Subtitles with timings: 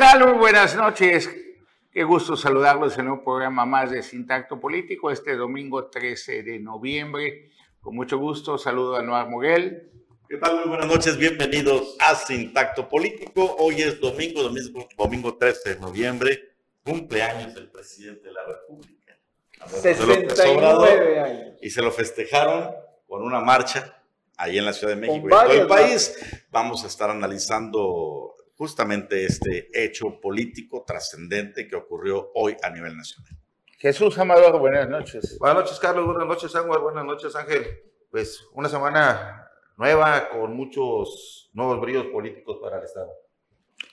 [0.00, 0.28] Hola, ¿qué tal?
[0.30, 1.28] Muy buenas noches.
[1.92, 7.50] Qué gusto saludarlos en un programa más de Sintacto Político este domingo 13 de noviembre.
[7.82, 9.90] Con mucho gusto saludo a Noar Moguel.
[10.26, 10.56] ¿Qué tal?
[10.56, 13.56] Muy buenas noches, bienvenidos a Sintacto Político.
[13.58, 19.18] Hoy es domingo, domingo, domingo 13 de noviembre, cumpleaños del presidente de la República.
[19.66, 21.58] 69 años.
[21.60, 22.70] Y se lo festejaron
[23.06, 24.02] con una marcha
[24.38, 26.16] ahí en la Ciudad de México y en todo el país.
[26.50, 33.32] Vamos a estar analizando justamente este hecho político trascendente que ocurrió hoy a nivel nacional.
[33.78, 35.38] Jesús Amador, buenas noches.
[35.38, 36.04] Buenas noches, Carlos.
[36.04, 36.78] Buenas noches, Ángel.
[36.78, 37.66] Buenas noches, Ángel.
[38.10, 43.10] Pues una semana nueva con muchos nuevos brillos políticos para el Estado.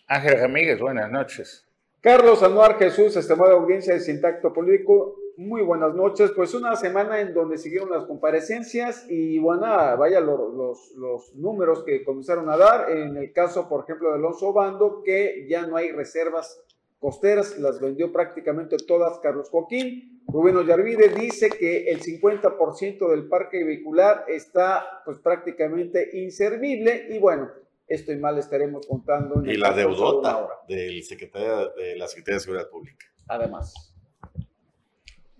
[0.06, 1.66] Ángel Ramírez, buenas noches.
[2.02, 6.32] Carlos Anuar Jesús, estimada audiencia de Sintacto Político, muy buenas noches.
[6.36, 9.62] Pues una semana en donde siguieron las comparecencias y bueno,
[9.98, 12.90] vaya lo- los, los números que comenzaron a dar.
[12.92, 16.62] En el caso, por ejemplo, de Alonso Bando, que ya no hay reservas
[17.00, 20.24] costeras, las vendió prácticamente todas Carlos Joaquín.
[20.28, 27.50] Rubén Ollarvide dice que el 50% del parque vehicular está pues prácticamente inservible y bueno,
[27.88, 29.40] esto y mal estaremos contando.
[29.42, 30.54] en Y la de deudota hora.
[30.68, 33.06] del secretario de la Secretaría de Seguridad Pública.
[33.28, 33.94] Además.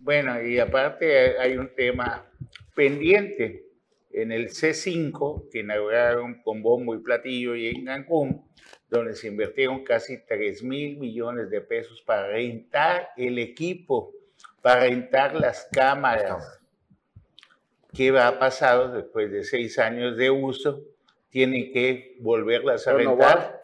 [0.08, 2.26] Bueno, y aparte hay un tema
[2.74, 3.66] pendiente.
[4.10, 8.50] En el C5, que inauguraron con bombo y platillo y en Cancún,
[8.90, 14.14] donde se invirtieron casi 3 mil millones de pesos para rentar el equipo,
[14.62, 16.62] para rentar las cámaras.
[17.94, 20.86] ¿Qué ha pasado después de seis años de uso?
[21.28, 23.57] Tienen que volverlas a rentar.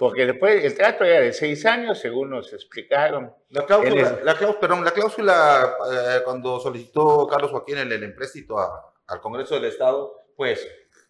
[0.00, 3.34] Porque después el trato era de seis años, según nos explicaron.
[3.50, 8.02] La cláusula, Él la cláusula, perdón, la cláusula eh, cuando solicitó Carlos Joaquín el, el
[8.02, 10.66] empréstito a- al Congreso del Estado, pues,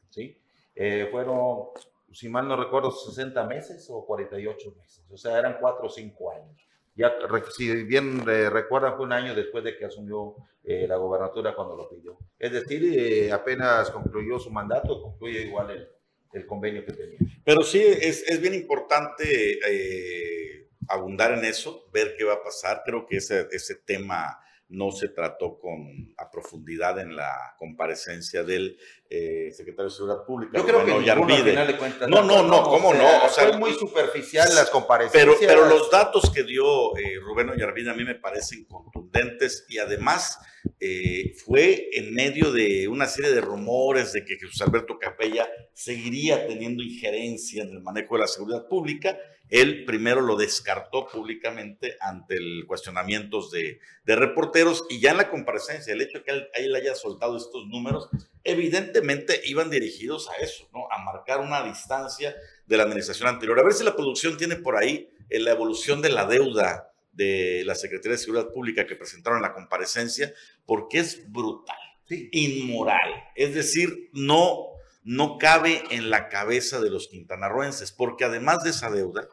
[0.09, 0.37] ¿sí?
[0.75, 1.69] Eh, fueron,
[2.13, 5.05] si mal no recuerdo, 60 meses o 48 meses.
[5.09, 6.67] O sea, eran 4 o 5 años.
[6.97, 7.13] Ya,
[7.57, 10.35] si bien eh, recuerdan, fue un año después de que asumió
[10.65, 12.19] eh, la gobernatura cuando lo pidió.
[12.39, 15.89] Es decir, eh, apenas concluyó su mandato, concluye igual el,
[16.33, 17.19] el convenio que tenía.
[17.45, 22.83] Pero sí, es, es bien importante eh, abundar en eso, ver qué va a pasar.
[22.85, 24.39] Creo que ese, ese tema
[24.71, 30.57] no se trató con a profundidad en la comparecencia del eh, secretario de Seguridad Pública.
[30.57, 32.09] Yo creo que ninguno, al final de cuentas.
[32.09, 33.25] No, no, no, ¿cómo no?
[33.25, 35.39] O sea, fue muy superficial las Pero, comparecencias.
[35.41, 40.39] pero los datos que dio eh, Rubén Ollarvide a mí me parecen contundentes y además
[40.79, 46.47] eh, fue en medio de una serie de rumores de que Jesús Alberto Capella seguiría
[46.47, 49.19] teniendo injerencia en el manejo de la seguridad pública.
[49.51, 55.31] Él primero lo descartó públicamente ante el cuestionamientos de, de reporteros y ya en la
[55.31, 58.09] comparecencia, el hecho de que él, él haya soltado estos números,
[58.45, 60.87] evidentemente iban dirigidos a eso, ¿no?
[60.91, 62.35] A marcar una distancia
[62.67, 63.59] de la administración anterior.
[63.59, 67.63] A ver si la producción tiene por ahí eh, la evolución de la deuda de
[67.67, 70.33] la Secretaría de Seguridad Pública que presentaron en la comparecencia,
[70.65, 71.77] porque es brutal,
[72.09, 73.13] inmoral.
[73.35, 74.69] Es decir, no,
[75.05, 79.29] no cabe en la cabeza de los quintanarroenses, porque además de esa deuda,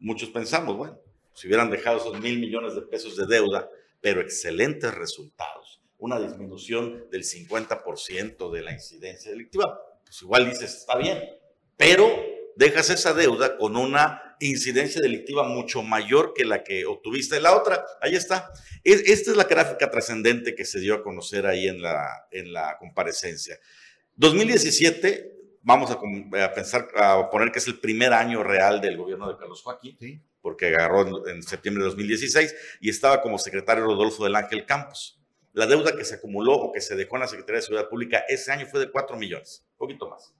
[0.00, 0.98] muchos pensamos, bueno,
[1.34, 3.68] si hubieran dejado esos mil millones de pesos de deuda,
[4.00, 10.96] pero excelentes resultados, una disminución del 50% de la incidencia delictiva, pues igual dices, está
[10.96, 11.22] bien,
[11.76, 12.08] pero
[12.56, 17.40] dejas esa deuda con una incidencia delictiva mucho mayor que la que obtuviste.
[17.40, 18.50] La otra, ahí está.
[18.84, 22.52] Es- esta es la gráfica trascendente que se dio a conocer ahí en la, en
[22.52, 23.58] la comparecencia.
[24.16, 25.35] 2017,
[25.66, 29.28] vamos a, com- a pensar, a poner que es el primer año real del gobierno
[29.28, 30.20] de Carlos Joaquín, Sí.
[30.40, 35.20] porque agarró en, en septiembre de 2016 y estaba como secretario Rodolfo del Ángel Campos.
[35.52, 38.24] La deuda que se acumuló o que se dejó en la Secretaría de Seguridad Pública
[38.28, 40.32] ese año fue de 4 millones, un poquito más.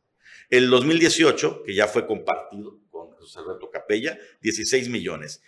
[0.48, 5.42] El 2018, que ya fue compartido con José Alberto Capella, 16 millones.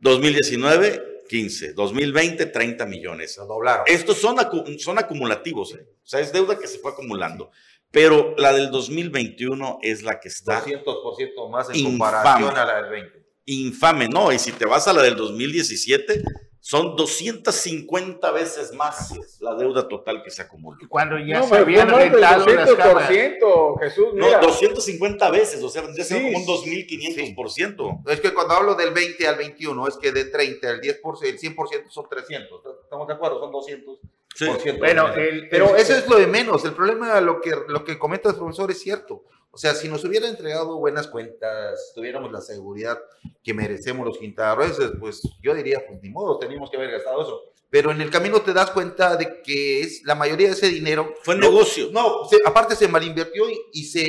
[0.00, 1.72] 2019, 15.
[1.74, 3.34] 2020, 30 millones.
[3.34, 3.84] Se doblaron.
[3.88, 5.86] Estos son, acu- son acumulativos, ¿eh?
[6.02, 7.50] o sea, es deuda que se fue acumulando.
[7.92, 11.90] Pero la del 2021 es la que está 200% más en Infame.
[11.98, 13.22] comparación a la del 20.
[13.46, 14.32] infame, ¿no?
[14.32, 16.22] Y si te vas a la del 2017,
[16.64, 20.78] son 250 veces más la deuda total que se acumuló.
[20.88, 23.10] Cuando ya no, se habían del rentado las cámaras.
[23.10, 24.38] 200%, Jesús, No, mira.
[24.40, 28.10] 250 veces, o sea, vendría siendo Sí, como un 2500%.
[28.10, 31.38] Es que cuando hablo del 20 al 21, es que de 30 al 10%, el
[31.38, 32.60] 100% son 300.
[32.84, 33.40] ¿Estamos de acuerdo?
[33.40, 33.98] Son 200.
[34.34, 34.46] Sí.
[34.78, 36.64] Bueno, el- Pero el- eso es lo de menos.
[36.64, 39.24] El problema, lo que, lo que comenta el profesor es cierto.
[39.50, 42.98] O sea, si nos hubiera entregado buenas cuentas, tuviéramos la seguridad
[43.44, 47.40] que merecemos los quintarroenses, pues yo diría, pues ni modo, teníamos que haber gastado eso.
[47.68, 51.14] Pero en el camino te das cuenta de que es la mayoría de ese dinero.
[51.22, 51.88] Fue no, negocio.
[51.92, 54.04] No, se- aparte se malinvirtió y, y se,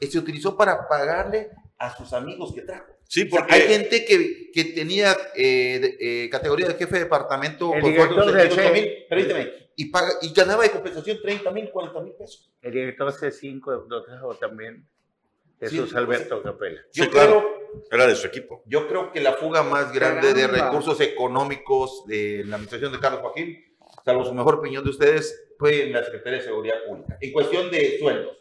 [0.00, 2.86] y se utilizó para pagarle a sus amigos que trajo.
[3.08, 6.94] Sí, O sea, porque hay gente que, que tenía eh, de- eh, categoría de jefe
[6.94, 11.70] de departamento El por director del permíteme, y, paga, y ganaba de compensación 30 mil,
[11.70, 12.50] 40 mil pesos.
[12.62, 14.88] El director C5 lo trajo también
[15.60, 16.80] Jesús Sí, Alberto Capela.
[16.92, 17.40] Yo, Sí, claro.
[17.70, 18.62] creo, era de su equipo.
[18.66, 23.20] yo creo que la fuga más grande de recursos económicos de la administración de Carlos
[23.20, 23.62] Joaquín,
[24.04, 27.70] salvo su mejor opinión de ustedes, fue en la Secretaría de Seguridad Pública, en cuestión
[27.70, 28.36] de sueldos,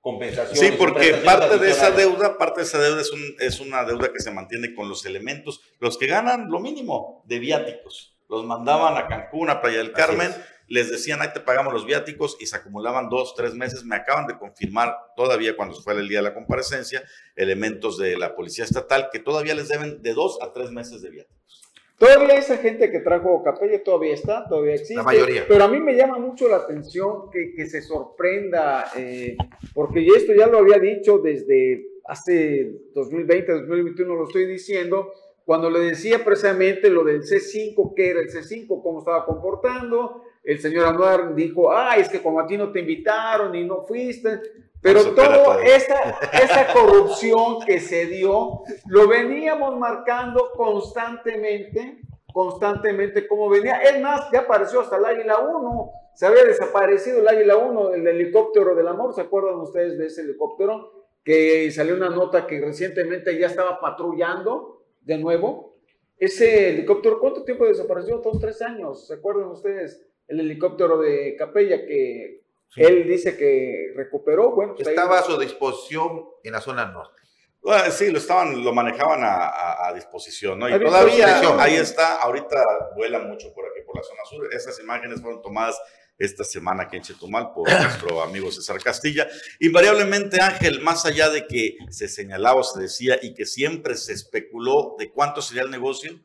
[0.00, 0.58] compensaciones.
[0.58, 4.12] Sí, porque parte de esa deuda, parte de esa deuda es, un- es una deuda
[4.12, 8.16] que se mantiene con los elementos, los que ganan lo mínimo de viáticos.
[8.28, 10.38] Los mandaban a Cancún, a Playa del Carmen, es.
[10.68, 13.84] les decían, ahí te pagamos los viáticos y se acumulaban dos, tres meses.
[13.84, 17.02] Me acaban de confirmar todavía cuando fue el día de la comparecencia,
[17.34, 21.10] elementos de la Policía Estatal que todavía les deben de dos a tres meses de
[21.10, 21.60] viáticos.
[22.00, 24.94] Todavía esa gente que trajo Capella todavía está, todavía existe.
[24.94, 25.44] La mayoría.
[25.46, 29.36] Pero a mí me llama mucho la atención que, que se sorprenda, eh,
[29.74, 35.12] porque esto ya lo había dicho desde hace 2020, 2021, lo estoy diciendo,
[35.44, 40.22] cuando le decía precisamente lo del C5, qué era el C5, cómo estaba comportando.
[40.42, 43.82] El señor Anuar dijo, ay, es que como a ti no te invitaron y no
[43.82, 44.40] fuiste.
[44.82, 52.00] Pero toda esa, esa corrupción que se dio, lo veníamos marcando constantemente,
[52.32, 53.82] constantemente como venía.
[53.82, 58.06] Es más, ya apareció hasta el Águila 1, se había desaparecido el Águila 1, el
[58.06, 61.06] helicóptero del amor, ¿se acuerdan ustedes de ese helicóptero?
[61.24, 65.76] Que salió una nota que recientemente ya estaba patrullando de nuevo.
[66.16, 68.18] Ese helicóptero, ¿cuánto tiempo desapareció?
[68.18, 70.06] Dos, tres años, ¿se acuerdan ustedes?
[70.26, 72.39] El helicóptero de Capella que
[72.72, 72.82] Sí.
[72.82, 77.20] él dice que recuperó, bueno, pues ahí- Estaba a su disposición en la zona norte.
[77.62, 80.68] Bueno, sí, lo estaban, lo manejaban a, a- a disposición, ¿no?
[80.68, 82.64] Y todavía ahí está, ahorita
[82.96, 84.48] vuela mucho por aquí, por la zona sur.
[84.54, 85.78] Estas imágenes fueron tomadas
[86.16, 89.26] esta semana aquí en Chetumal por nuestro amigo César Castilla.
[89.58, 94.12] Invariablemente, Ángel, más allá de que se señalaba o se decía y que siempre se
[94.14, 96.18] especuló de cuánto sería el negocio,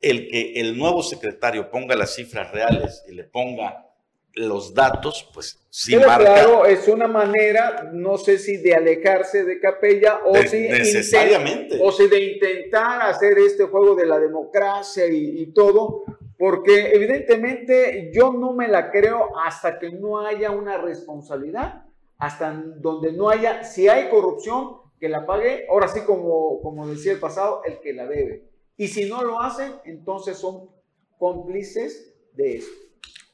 [0.00, 3.86] el que el nuevo secretario ponga las cifras reales y le ponga
[4.34, 9.44] los datos, pues sí Pero marca claro, es una manera, no sé si de alejarse
[9.44, 11.78] de Capella o de- si necesariamente.
[11.82, 16.04] o si de intentar hacer este juego de la democracia y, y todo,
[16.38, 21.84] porque evidentemente yo no me la creo hasta que no haya una responsabilidad,
[22.18, 27.12] hasta donde no haya, si hay corrupción, que la pague, ahora sí como, como decía
[27.12, 28.48] el pasado, el que la debe.
[28.76, 30.70] Y si no lo hacen, entonces son
[31.18, 32.70] cómplices de eso.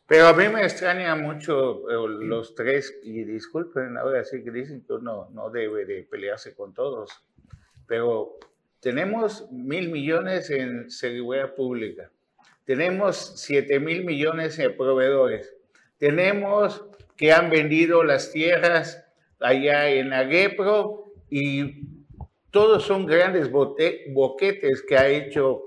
[0.09, 4.83] Pero a mí me extraña mucho eh, los tres, y disculpen, ahora sí que dicen
[4.87, 7.23] que uno no debe de pelearse con todos,
[7.87, 8.39] pero
[8.81, 12.11] tenemos mil millones en seguridad pública,
[12.65, 15.55] tenemos siete mil millones en proveedores,
[15.99, 19.05] tenemos que han vendido las tierras
[19.41, 21.83] allá en Aguepro y
[22.51, 25.65] todos son grandes bote- boquetes que ha hecho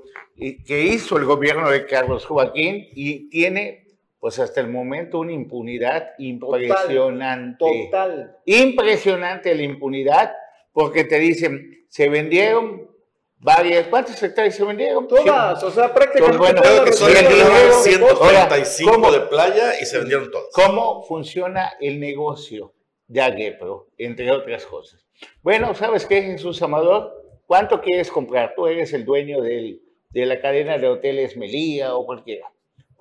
[0.65, 3.80] que hizo el gobierno de Carlos Joaquín y tiene
[4.21, 7.65] pues hasta el momento una impunidad impresionante.
[7.85, 8.37] Total.
[8.45, 10.31] Impresionante la impunidad
[10.71, 12.89] porque te dicen, se vendieron
[13.37, 15.07] varias, ¿cuántos hectáreas se vendieron?
[15.07, 18.15] Todas, o sea, prácticamente Bueno, todas Creo que de costa.
[18.29, 19.11] 135 ¿cómo?
[19.11, 20.47] de playa y se vendieron todas.
[20.53, 22.73] cómo funciona el negocio
[23.07, 25.05] de Aguepro, entre otras cosas.
[25.41, 27.11] Bueno, ¿sabes qué, Jesús Amador?
[27.47, 28.53] ¿Cuánto quieres comprar?
[28.55, 32.47] Tú eres el dueño del- de la cadena de hoteles Melía o cualquiera.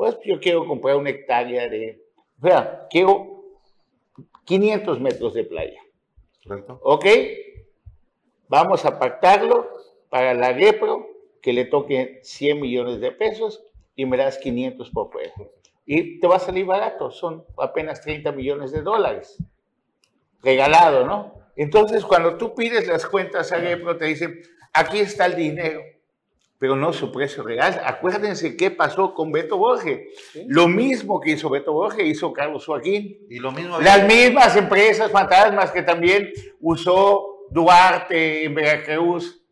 [0.00, 2.02] Pues yo quiero comprar una hectárea de...
[2.40, 3.44] O sea, quiero
[4.46, 5.78] 500 metros de playa.
[6.42, 6.80] ¿Correcto?
[6.82, 7.04] ¿Ok?
[8.48, 9.68] Vamos a pactarlo
[10.08, 11.06] para la Repro,
[11.42, 13.62] que le toque 100 millones de pesos
[13.94, 15.34] y me das 500 por fuera.
[15.84, 19.36] Y te va a salir barato, son apenas 30 millones de dólares.
[20.42, 21.34] Regalado, ¿no?
[21.56, 24.40] Entonces, cuando tú pides las cuentas a Repro, te dicen,
[24.72, 25.82] aquí está el dinero,
[26.60, 27.80] pero no su precio real.
[27.86, 30.12] Acuérdense qué pasó con Beto Borges.
[30.46, 33.16] Lo mismo que hizo Beto Borges, hizo Carlos Joaquín.
[33.30, 39.42] Y lo mismo Las mismas empresas fantasmas que también usó Duarte en Veracruz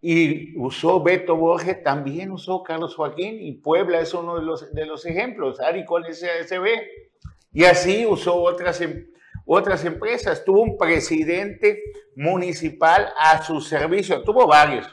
[0.00, 4.86] y usó Beto Borges, también usó Carlos Joaquín y Puebla es uno de los, de
[4.86, 6.66] los ejemplos, Ari con SASB.
[7.52, 9.06] Y así usó otras, em-
[9.44, 10.42] otras empresas.
[10.46, 11.82] Tuvo un presidente
[12.16, 14.86] municipal a su servicio, tuvo varios,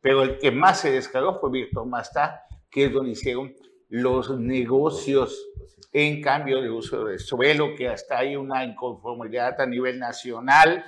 [0.00, 3.54] pero el que más se descargó fue Víctor Mastá, que es donde hicieron
[3.88, 5.48] los negocios
[5.92, 10.84] en cambio de uso de suelo, que hasta hay una inconformidad a nivel nacional.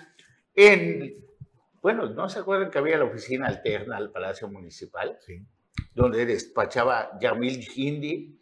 [0.54, 1.14] En,
[1.80, 5.16] bueno, ¿no se acuerdan que había la oficina alterna al Palacio Municipal?
[5.26, 5.42] Sí.
[5.94, 8.36] Donde despachaba Yamil Hindi,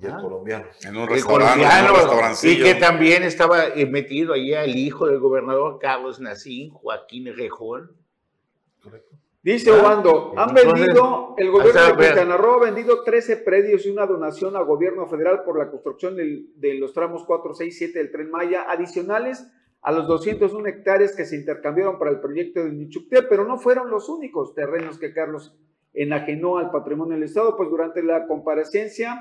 [0.00, 0.18] Y el Ah.
[0.20, 0.66] colombiano.
[0.82, 5.78] En un el en un y que también estaba metido allá el hijo del gobernador
[5.80, 8.01] Carlos Nacín, Joaquín Rejón.
[9.42, 12.06] Dice Obando, han Entonces, vendido, el gobierno de.
[12.06, 16.14] Quintana Roo ha vendido 13 predios y una donación al gobierno federal por la construcción
[16.16, 19.44] del- de los tramos 4, 6, 7 del Tren Maya, adicionales
[19.82, 23.90] a los 201 hectáreas que se intercambiaron para el proyecto de Nichucté, pero no fueron
[23.90, 25.58] los únicos terrenos que Carlos
[25.92, 29.18] enajenó al patrimonio del Estado, pues durante la comparecencia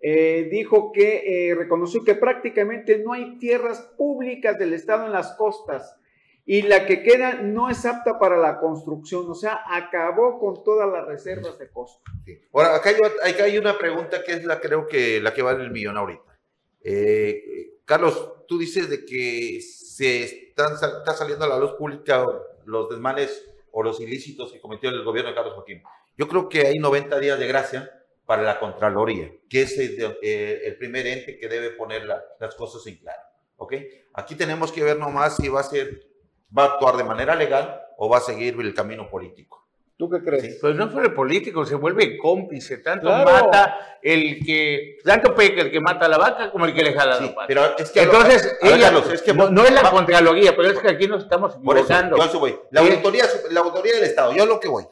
[0.00, 5.34] eh, dijo que eh, reconoció que prácticamente no hay tierras públicas del Estado en las
[5.36, 5.96] costas
[6.44, 10.90] y la que queda no es apta para la construcción, o sea, acabó con todas
[10.90, 12.02] las reservas de costo.
[12.24, 12.38] Sí.
[12.52, 15.62] Ahora, acá hay, acá hay una pregunta que es la, creo que la que vale
[15.62, 16.38] el millón ahorita.
[16.84, 22.26] Eh, Carlos, tú dices de que se están, está saliendo a la luz pública
[22.64, 25.82] los desmanes o los ilícitos que cometió el gobierno de Carlos Joaquín.
[26.16, 27.90] Yo creo que hay 90 días de gracia
[28.26, 32.54] para la Contraloría, que es el, eh, el primer ente que debe poner la- las
[32.54, 33.22] cosas en claro.
[33.56, 33.74] ¿ok?
[34.14, 36.06] Aquí tenemos que ver nomás si va a ser,
[36.56, 39.60] va a actuar de manera legal o va a seguir el camino político.
[39.96, 40.42] ¿Tú qué crees?
[40.42, 40.58] Sí.
[40.60, 42.78] Pues no fue el político, se vuelve cómplice.
[42.78, 43.30] Tanto Claro.
[43.30, 46.92] mata el que, tanto peca el que mata a la vaca como el que le
[46.92, 47.46] jala Sí, la pata.
[47.46, 50.56] pero es que Entonces, ver, ella, Carlos, es que no, no es la va- Contraloría,
[50.56, 52.16] pero es que aquí nos estamos equivocando.
[52.16, 52.58] yo eso voy.
[52.72, 52.90] La Sí.
[52.90, 54.84] autoría, la autoría del Estado, yo lo que voy.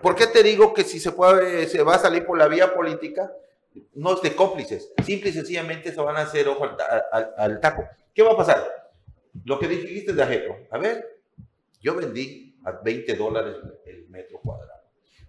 [0.00, 2.72] ¿Por qué te digo que si se puede, se va a salir por la vía
[2.72, 3.32] política,
[3.94, 6.76] no es de cómplices, simple y sencillamente se van a hacer ojo al,
[7.10, 7.84] al- al taco?
[8.14, 8.87] ¿Qué va a pasar?
[9.44, 11.04] Lo que dijiste de Ajeto, a ver,
[11.80, 14.82] yo vendí a 20 dólares el metro cuadrado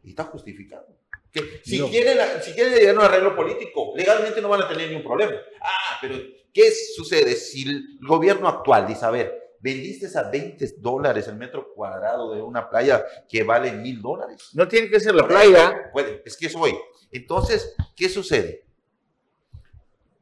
[0.03, 0.87] y está justificado.
[1.31, 1.89] Que si, No.
[1.89, 5.35] quieren, si quieren llegar a un arreglo político, legalmente no van a tener ningún problema.
[5.61, 6.15] Ah, pero
[6.53, 11.71] ¿qué sucede si el gobierno actual dice, a ver, vendiste a 20 dólares el metro
[11.75, 14.49] cuadrado de una playa que vale mil dólares?
[14.53, 15.91] No tiene que ser la playa.
[15.93, 16.75] Puede, es que eso voy.
[17.11, 18.65] Entonces, ¿qué sucede?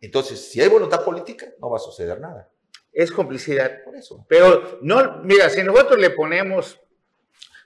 [0.01, 2.49] Entonces, si hay voluntad política, no va a suceder nada.
[2.93, 3.83] Es complicidad.
[3.83, 4.25] Por eso.
[4.27, 6.79] Pero no, mira, si nosotros le ponemos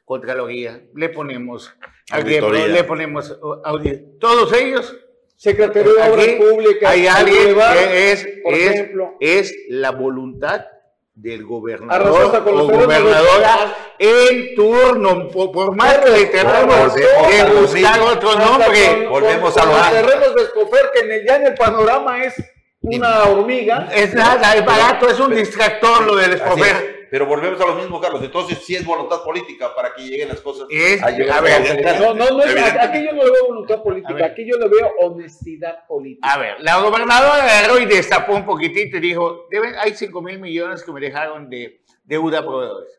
[0.06, 1.74] Contraloría, le ponemos
[2.12, 2.68] Auditoría.
[2.68, 4.94] le ponemos uh, audi- todos ellos,
[5.38, 6.92] Secretaría de Obras Públicas.
[6.92, 9.16] hay alguien Boulevard, que es, por es, ejemplo.
[9.22, 10.66] es la voluntad
[11.14, 17.82] del gobernador hasta con o gobernadora en turno, por, por más que le Volvemos de
[17.82, 18.88] buscar otro nombre.
[19.04, 21.54] con- volvemos con- a lo los terrenos de Escofer, que en el- ya en el
[21.54, 22.34] panorama es
[22.82, 23.88] una hormiga.
[23.94, 26.76] Es nada, es barato, es un distractor lo del escoger.
[26.76, 26.84] es.
[27.12, 28.24] Pero volvemos a lo mismo, Carlos.
[28.24, 32.00] Entonces, si es voluntad política para que lleguen las cosas Es- llegar a ver.
[32.00, 35.86] No, no, no, es- aquí yo no veo voluntad política, aquí yo le veo honestidad
[35.88, 36.32] política.
[36.32, 40.40] A ver, la gobernadora agarró y destapó un poquitito y dijo, deben, hay 5 mil
[40.40, 42.98] millones que me dejaron de deuda a proveedores.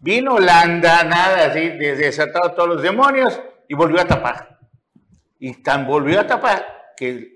[0.00, 4.58] Vino la andanada así, des- desatado todos los demonios y volvió a tapar.
[5.38, 7.32] Y tan volvió a tapar que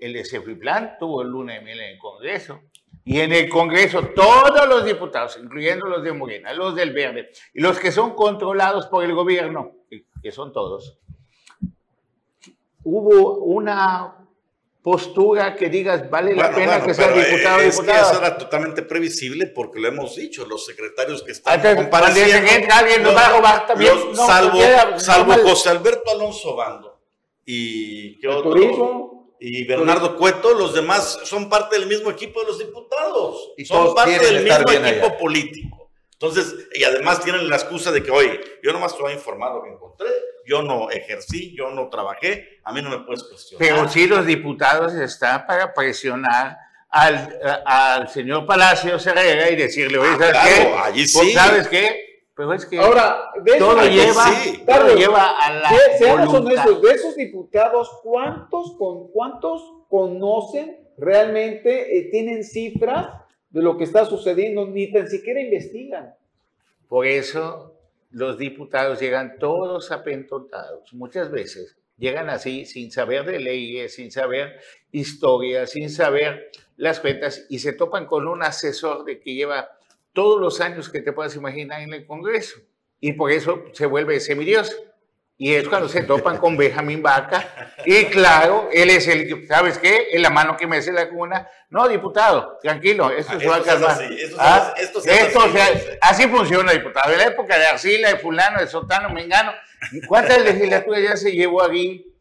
[0.47, 2.61] el plan tuvo el luna de miel en el Congreso.
[3.03, 7.61] Y en el Congreso todos los diputados, incluyendo los de Morena, los del Verde y
[7.61, 10.97] los que son controlados por el gobierno, que- que son todos,
[12.83, 14.13] hubo una
[14.81, 18.11] postura que digas vale la Bueno, pena bueno, que sea pero diputado es que diputada.
[18.11, 22.73] eso era totalmente previsible porque lo hemos dicho, los secretarios que están Antes, compareciendo, siguiente
[22.73, 23.93] alguien nos los- va a robar también.
[23.95, 25.33] los- No, salvo, cualquiera, salvo.
[25.43, 26.99] José Alberto Alonso Bando
[27.45, 28.51] y ¿qué otro?
[28.51, 29.16] turismo.
[29.39, 33.51] Y Bernardo Cueto, los demás son parte del mismo equipo de los diputados.
[33.57, 35.17] Y son parte del mismo equipo allá.
[35.17, 35.91] político.
[36.13, 39.53] Entonces, y además tienen la excusa de que, oye, yo nomás te voy a informar
[39.53, 40.07] lo que encontré,
[40.47, 43.59] yo no ejercí, yo no trabajé, a mí no me puedes cuestionar.
[43.67, 46.57] Pero sí los diputados están para presionar
[46.89, 50.77] al, a- al señor Palacio Herrera y decirle, oye, Ah, ¿sabes claro, qué?
[50.83, 51.33] allí Pues, sí.
[51.33, 52.16] ¿Sabes qué?
[52.37, 54.63] Pero es que Ahora, de esos, todo allí lleva, sí.
[54.65, 61.97] todo lleva a la se- seamos honestos, de esos diputados, ¿cuántos, con, cuántos conocen realmente,
[61.97, 63.07] eh, tienen cifras
[63.49, 64.67] de lo que está sucediendo?
[64.67, 66.13] Ni tan siquiera investigan.
[66.87, 67.73] Por eso
[68.11, 70.93] los diputados llegan todos apentontados.
[70.93, 74.59] Muchas veces llegan así sin saber de leyes, sin saber
[74.91, 79.69] historia, sin saber las cuentas y se topan con un asesor de que lleva
[80.17, 82.57] todos los años que te puedas imaginar en el Congreso.
[82.99, 84.73] Y por eso se vuelve semidioso.
[85.37, 87.75] Y es cuando se topan con Benjamín Vaca.
[87.85, 90.07] Y claro, él es el, que, ¿sabes qué?
[90.13, 91.47] En la mano que me hace la cuna.
[91.69, 93.91] No, diputado, tranquilo, esto Ah, se va a calmar.
[93.91, 95.57] así, esto Ah, hace- esto esto así,
[96.01, 97.11] así funciona, diputado.
[97.13, 99.51] En la época de Arcila, de Fulano, de Sotano, Mengano.
[100.07, 102.11] ¿Cuántas legislaturas ya se llevó aquí?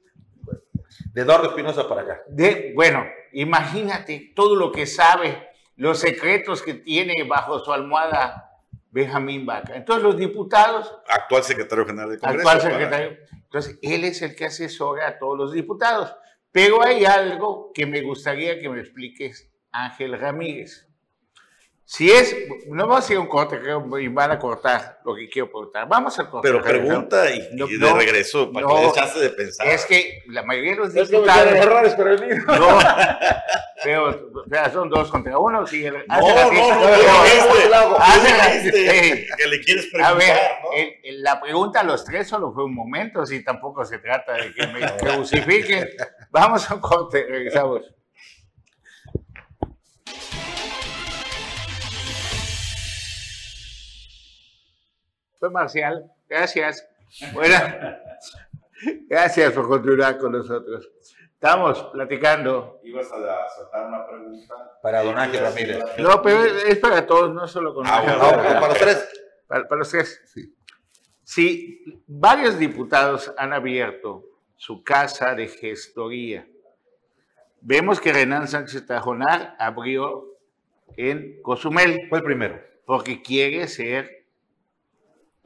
[1.15, 2.23] De Eduardo Espinosa para acá.
[2.29, 8.51] De, bueno, imagínate todo lo que sabe, los secretos que tiene bajo su almohada
[8.91, 9.77] Benjamín Vaca.
[9.77, 12.49] Entonces los diputados Actual secretario general del Congreso.
[12.49, 13.19] actual para- secretario.
[13.45, 16.15] Entonces, él es el que asesora a todos los diputados.
[16.51, 20.86] Pero hay algo que me gustaría que me expliques, Ángel Ramírez.
[21.89, 22.35] Si es,
[22.67, 25.53] no vamos a ir a un corte, creo, y van a cortar lo que quiero
[25.53, 25.87] cortar.
[25.89, 26.49] Vamos al corte.
[26.49, 28.75] Pero pregunta y, No, y de no, regreso, para no.
[28.75, 29.69] que le chance de pensar.
[29.69, 31.43] Es que la mayoría de los Es diputados.
[31.45, 32.45] quieren errores prevenidos.
[32.59, 32.79] No,
[33.85, 35.65] pero, o sea, son dos contra uno.
[35.65, 39.87] Sí, el- no, hace no, ratito- no, no, no, no, hace ratito- que le quieres
[39.87, 40.73] A preguntar, ver, ¿no?
[40.73, 44.33] el- el- la pregunta a los tres solo fue un momento, si tampoco se trata
[44.33, 45.89] de que me crucifiquen.
[46.33, 47.83] Vamos a un corte, regresamos.
[55.39, 56.87] Soy Marcial, gracias.
[57.33, 57.57] Bueno,
[59.09, 60.89] gracias por continuar con nosotros.
[61.35, 62.81] Estamos platicando.
[62.83, 64.55] Ibas a soltar una pregunta.
[64.83, 65.85] Para don Ángel Ramírez.
[65.99, 69.09] No, pero es para todos, no solo con Ah, Ángel bueno, para los tres.
[69.47, 70.23] Para, para los tres.
[71.23, 72.03] Sí.
[72.07, 74.25] varios diputados han abierto
[74.57, 76.47] su casa de gestoría.
[77.61, 80.25] Vemos que Renan Sánchez Tajonar abrió
[80.97, 82.61] en Cozumel Fue el primero.
[82.87, 84.16] porque quiere ser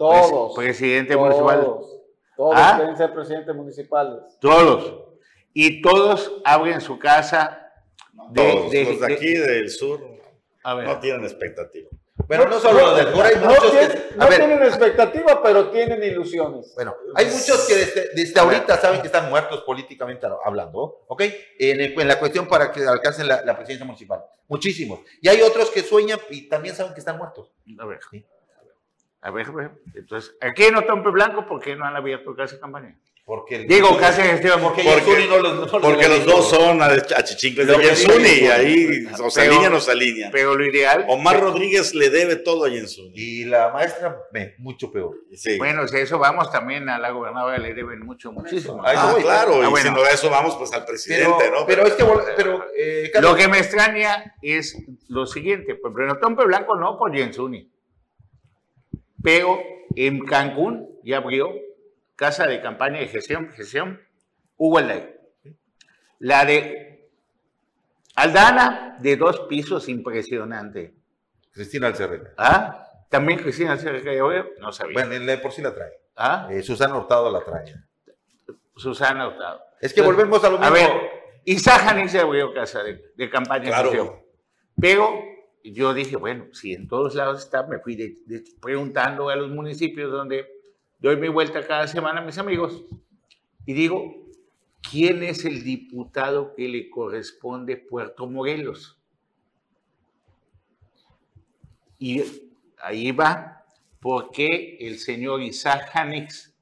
[0.01, 0.53] Todos.
[0.55, 1.61] pres- presidente municipal.
[1.61, 1.97] Todos.
[2.37, 2.75] Todos ¿Ah?
[2.79, 4.21] quieren ser presidentes municipales.
[4.41, 5.05] Todos.
[5.53, 7.71] Y todos abren su casa
[8.31, 8.43] de...
[8.53, 10.01] Todos, de- los de de- aquí del sur
[10.63, 11.89] a ver, no tienen expectativa.
[12.29, 13.79] Bueno, no solo los del sur, hay no muchos que.
[13.79, 16.73] tienen, no ver, tienen expectativa, pero tienen ilusiones.
[16.75, 21.23] Bueno, hay muchos que desde, desde ahorita saben que están muertos políticamente hablando, ¿ok?
[21.59, 24.23] En, el- en la cuestión para que alcancen la, la presidencia municipal.
[24.49, 25.01] Muchísimos.
[25.23, 27.51] Y hay otros que sueñan y también saben que están muertos.
[27.79, 28.01] a ver.
[28.11, 28.25] Sí.
[29.23, 29.71] A ver, a ver.
[29.95, 32.99] Entonces, aquí en Otompe Blanco, ¿por qué no han abierto casa de campaña?
[33.23, 34.61] Porque el- Digo, casa de gestión.
[34.61, 38.47] porque, Porque- Yesuni no los, no los Porque los dos son achichincles de Yensuni y
[38.47, 40.33] ahí o se pero- alinean o se alinean.
[40.33, 41.05] Pero lo ideal.
[41.07, 43.13] Omar Rodríguez le debe todo a Yensuni.
[43.15, 45.15] Y la maestra, me, mucho peor.
[45.35, 45.59] Sí.
[45.59, 48.85] Bueno, si a eso vamos también a la gobernadora, le deben mucho, muchísimo.
[48.85, 49.23] A eso Ah, voy.
[49.23, 49.91] claro, Ah, y bueno.
[49.91, 51.67] si no a eso vamos pues al Pero, presidente, ¿no?
[51.67, 52.05] pero es que,
[52.37, 54.77] pero, eh, Carlos, Lo que me extraña es
[55.09, 57.71] lo siguiente, pues en Otompe Blanco no por Jensuni,
[59.23, 59.61] pero
[59.97, 61.53] en Cancún ya abrió
[62.17, 64.01] casa de campaña de gestión, gestión,
[64.57, 65.15] Hugo Alday.
[66.19, 67.09] La de
[68.15, 70.95] Aldana, de dos pisos, impresionante.
[71.53, 72.31] Cristina Alcerrena.
[72.37, 72.87] ¿Ah?
[73.09, 74.95] También Cristina Cerca de Oro, no sabía.
[74.95, 75.93] Bueno, en la de por sí la trae.
[76.17, 76.49] ¿Ah?
[76.51, 77.75] Eh, Susana Hurtado la trae.
[78.77, 79.63] Susana Hurtado.
[79.81, 80.67] Es que volvemos a lo mismo.
[80.67, 80.91] A ver,
[81.45, 83.91] Isaac se abrió casa de, de campaña de Claro.
[83.91, 84.23] gestión.
[84.81, 85.23] Pero
[85.65, 88.23] yo dije, bueno, si en todos lados está, me fui
[88.61, 90.47] preguntando a los municipios donde
[90.99, 92.85] doy mi vuelta cada semana a mis amigos
[93.67, 94.15] y digo,
[94.91, 98.99] ¿quién es el diputado que le corresponde Puerto Morelos?
[101.99, 102.23] Y
[102.79, 103.65] ahí va,
[104.01, 106.55] ¿por qué el señor Isaac Hanix,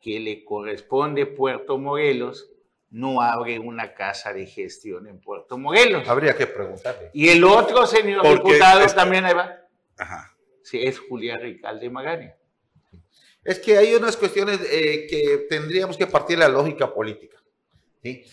[0.00, 2.53] que le corresponde Puerto Morelos,
[2.94, 6.08] no abre una casa de gestión en Puerto Morelos?
[6.08, 7.10] Habría que preguntarle.
[7.12, 9.58] Y el otro señor Porque diputado es- también ahí va,
[9.98, 10.32] Ajá.
[10.62, 12.30] sí, es Julián Ricalde Magani.
[13.42, 17.36] Es que hay unas cuestiones eh, que tendríamos que partir de la lógica política.
[18.02, 18.24] ¿sí?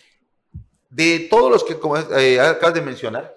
[0.90, 3.34] De todos los que como, eh, acabas de mencionar,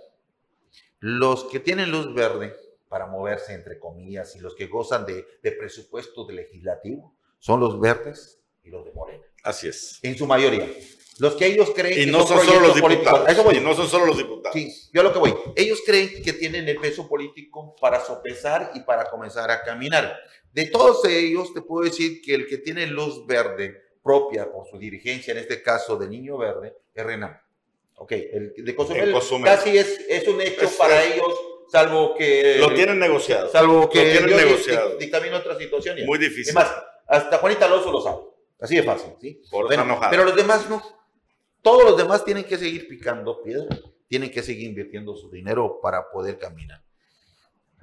[1.00, 2.54] los que tienen luz verde
[2.88, 7.80] para moverse, entre comillas, y los que gozan de, de presupuesto de legislativo, son los
[7.80, 9.98] verdes y los de Morena, Así es.
[10.02, 10.68] en su mayoría.
[11.18, 13.29] Los que ellos creen Y que no son solo los diputados.
[13.29, 13.57] Eso voy.
[13.57, 14.53] Y no son solo los diputados.
[14.59, 15.35] Sí, yo lo que voy.
[15.55, 20.16] Ellos creen que tienen el peso político para sopesar y para comenzar a caminar.
[20.53, 24.79] De todos ellos, te puedo decir que el que tiene luz verde propia por su
[24.79, 27.40] dirigencia, en este caso de Niño Verde, es Renan.
[27.96, 29.44] Ok, el de Cozumel, Cozumel.
[29.44, 31.33] casi es, es un hecho Es- para ellos,
[31.70, 32.57] salvo que...
[32.59, 33.48] Lo tienen negociado.
[33.50, 34.94] Salvo que Lo tienen negociado.
[34.94, 35.96] dic- dictamino otra situación.
[36.05, 36.48] Muy difícil.
[36.48, 36.70] Es más,
[37.07, 38.18] hasta Juanita Alonso lo sabe.
[38.61, 39.40] Así de fácil, ¿sí?
[39.50, 40.11] Por Bueno, enojado.
[40.11, 40.83] pero los demás no.
[41.64, 43.74] Todos los demás tienen que seguir picando piedra,
[44.07, 46.85] tienen que seguir invirtiendo su dinero para poder caminar.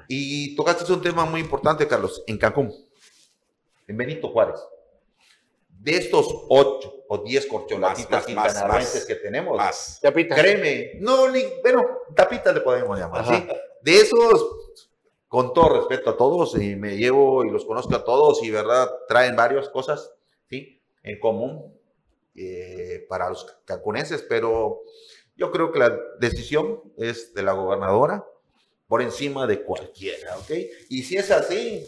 [0.08, 2.72] Y tocaste un tema muy importante, Carlos, en Cancún,
[3.88, 4.60] en Benito Juárez.
[5.68, 9.04] De estos ocho o diez corcholatitas más.
[9.08, 10.00] que tenemos, Más.
[10.04, 11.84] Créeme, no, ni, bueno,
[12.16, 13.26] tapitas le podemos llamar.
[13.26, 13.48] ¿sí?
[13.82, 14.90] De esos,
[15.28, 18.92] con todo respeto a todos, y me llevo y los conozco a todos, y verdad,
[19.08, 20.14] traen varias cosas,
[20.48, 20.80] ¿sí?
[21.02, 21.81] En común
[22.36, 24.82] eh, para los cancunenses, pero
[25.36, 28.26] yo creo que la decisión es de la gobernadora
[28.88, 30.52] por encima de cualquiera, ¿ok?
[30.90, 31.86] Y si es así,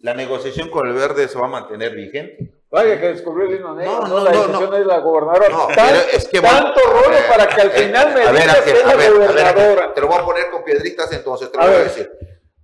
[0.00, 2.52] la negociación con el verde se va a mantener vigente.
[2.70, 4.76] Vaya que descubrió el himno negro, No, no, no, la decisión no.
[4.76, 5.48] es la gobernadora.
[5.48, 8.20] No, Tan- pero es que bueno, tanto rollo eh, para que al eh, final me
[8.20, 9.94] digas que es la ver, gobernadora.
[9.94, 12.10] te lo voy a poner con piedritas entonces, te lo A voy a decir.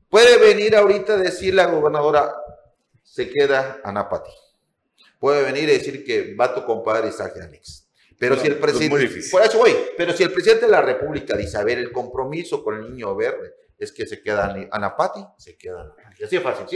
[0.08, 2.34] Puede venir ahorita a decir la gobernadora,
[3.04, 4.32] se queda Anapati.
[5.20, 7.86] Puede venir y decir que va tu compadre Isaac Yanix.
[8.18, 9.30] Pero No, si el es presidente, muy difícil.
[9.30, 12.64] por eso voy, pero si el presidente de la República dice, a ver, el compromiso
[12.64, 15.92] con el niño verde es que se quedan Anapati, se quedan.
[16.18, 16.66] Y así es fácil.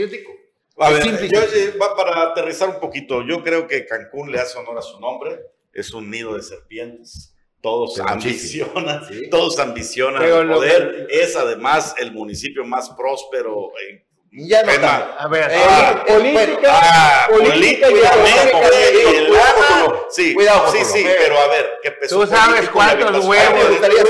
[0.77, 1.69] A Es ver, simple y yo, sencillo.
[1.73, 4.99] eh, va para aterrizar un poquito, yo creo que Cancún le hace honor a su
[4.99, 5.39] nombre,
[5.73, 7.31] es un nido de serpientes.
[7.61, 9.29] Todos Pero ambicionan, Sí.
[9.29, 11.07] todos ambicionan Pero el poder.
[11.09, 14.03] Es además el municipio más próspero en
[14.35, 15.15] ya no está.
[15.17, 18.77] A ver, Eh, Ah, eh, política, Ah, política y políticamente, económica.
[18.93, 23.25] y el Cuidado sí, Cuidado sí, sí, pero a ver, ¿qué peso Tú sabes cuántos
[23.25, 24.07] huevos- Me gustaría ser,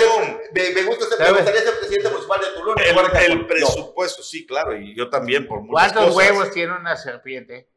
[0.85, 2.75] gusta ser, me gustaría ser presidente municipal de Tulum.
[3.19, 6.15] El, presupuesto, sí, claro, y yo también por muchas ¿cuántos cosas.
[6.31, 7.67] huevos tiene una serpiente?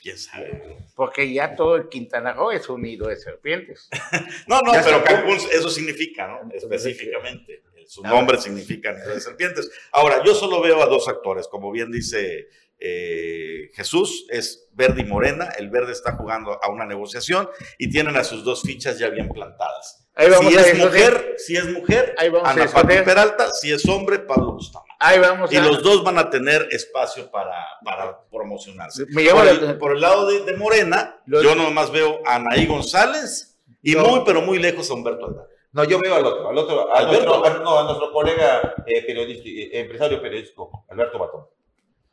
[0.00, 0.78] ¿Quién sabe?
[0.96, 3.88] Porque ya todo el Quintana Roo es un nido de serpientes.
[4.46, 6.50] No, no, Ya pero Cancún eso significa, ¿no?
[6.52, 7.62] Específicamente.
[7.92, 9.70] Su nombre significa nido de serpientes.
[9.92, 15.04] Ahora, yo solo veo a dos actores, como bien dice eh, Jesús, es verde y
[15.04, 15.50] morena.
[15.58, 19.28] El verde está jugando a una negociación y tienen a sus dos fichas ya bien
[19.28, 20.08] plantadas.
[20.14, 23.04] Ahí vamos si a es mujer, si es mujer, Ahí vamos a Ana Pati discutir.
[23.04, 24.94] Peralta, si es hombre, Pablo Bustamante.
[24.98, 25.62] Ahí vamos Y a...
[25.62, 29.04] los dos van a tener espacio para, para promocionarse.
[29.10, 29.78] Me Por el, atención.
[29.78, 34.04] por el lado de, de Morena, Los- yo nomás veo a Anaí González y No.
[34.06, 35.46] muy, pero muy lejos a Humberto Aldana.
[35.72, 37.24] No, yo veo al otro, al otro, a Alberto.
[37.40, 41.46] nuestro, a- no, a nuestro colega eh, periodista, eh, empresario periodístico, Alberto Batón.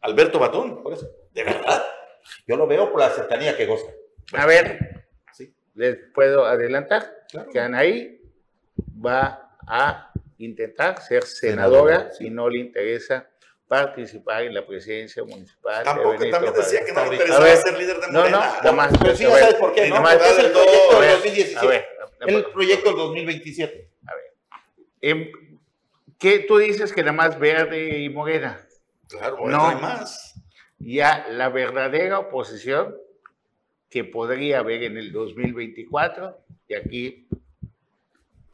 [0.01, 1.07] Alberto Batón, Por eso.
[1.31, 1.85] de verdad.
[2.47, 3.91] Yo lo veo por la cercanía que goza.
[4.33, 5.53] A ver, Sí.
[5.75, 7.49] les puedo adelantar Claro.
[7.51, 8.21] que Anaí
[9.05, 12.27] va a intentar ser senadora Senadora, sí.
[12.27, 13.29] y no le interesa
[13.67, 15.79] participar en la presidencia municipal.
[15.79, 18.37] de Tampoco Benito también decía que no le interesaba ver, ser líder de No, Morena.
[18.37, 18.91] no, nada más.
[19.01, 19.95] Pero sí, sabes por qué, ¿no?
[19.95, 21.59] nada Porque más es el proyecto ver, 2017.
[21.65, 21.85] a ver,
[22.19, 23.89] El proyecto del 2027.
[25.01, 25.32] em,
[26.17, 28.60] ¿qué tú dices que nada más verde y morena?
[29.08, 29.47] Claro, No.
[29.47, 30.36] no hay más.
[30.79, 32.95] Ya la verdadera oposición
[33.89, 37.27] que podría haber en el 2024, y aquí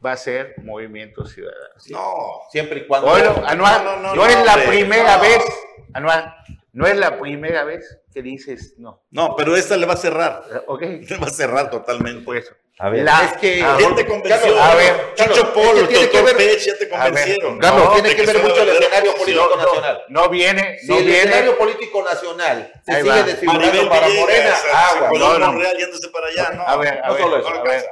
[0.04, 1.74] va a ser Movimiento Ciudadano.
[1.90, 2.40] No.
[2.50, 3.08] Siempre y cuando.
[3.10, 5.44] Bueno, Anuar, no, no, no, es no, la hombre, primera vez,
[5.92, 6.36] Anuar,
[6.72, 9.02] no es la primera vez que dices no.
[9.10, 10.64] No, pero esta le va a cerrar.
[10.68, 10.80] ¿Ok?
[11.08, 12.24] Le va a cerrar totalmente.
[12.24, 12.54] Por eso.
[12.78, 13.62] A ver, La- es que.
[13.62, 14.38] a ¿Quién te convenció?
[14.38, 17.58] Carlos, a ver, Chicho Polo, es que tiene que ver- Pech, ya te ver, convencieron.
[17.58, 20.04] Carlos, No, tiene que que ver mucho el escenario político nacional.
[20.08, 21.18] No viene, Si no el viene.
[21.20, 23.22] escenario político nacional se Ahí sigue va.
[23.22, 24.56] desfigurando para Villegas, Morena,
[24.90, 25.08] agua.
[25.08, 25.46] con No, no.
[25.52, 26.62] Monreal yéndose para allá, ¿no?
[26.68, 27.84] A ver, a No ver, solo eso, a no ver.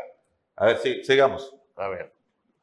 [0.56, 1.54] A ver, sí, sigamos.
[1.76, 2.12] a ver.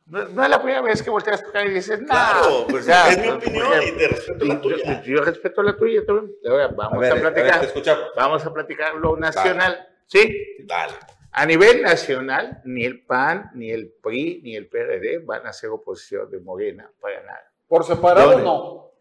[0.06, 2.06] No, no es la primera vez que volteas tu cara y dices, no.
[2.08, 5.02] Claro, pues Ya, es mi opinión y te respeto la Yo, tuya.
[5.04, 6.36] yo respeto la tuya también.
[6.48, 7.72] Ahora vamos A a, ver, a ver, platicar.
[7.72, 9.88] te vamos a platicar lo nacional.
[10.06, 10.56] ¿Sí?
[10.66, 10.94] Dale.
[11.34, 15.70] A nivel nacional, ni el PAN, ni el PRI, ni el PRD van a ser
[15.70, 17.52] oposición de Morena para nada.
[17.68, 18.44] Por separado, ¿Dónde?
[18.44, 18.92] no.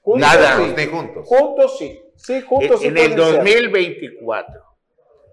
[0.00, 0.56] Juntos, Nada.
[0.58, 0.74] sí.
[0.76, 1.26] Ni juntos.
[1.26, 2.00] Juntos sí.
[2.16, 3.36] Sí, juntos sí en el pueden ser.
[3.36, 4.62] 2024,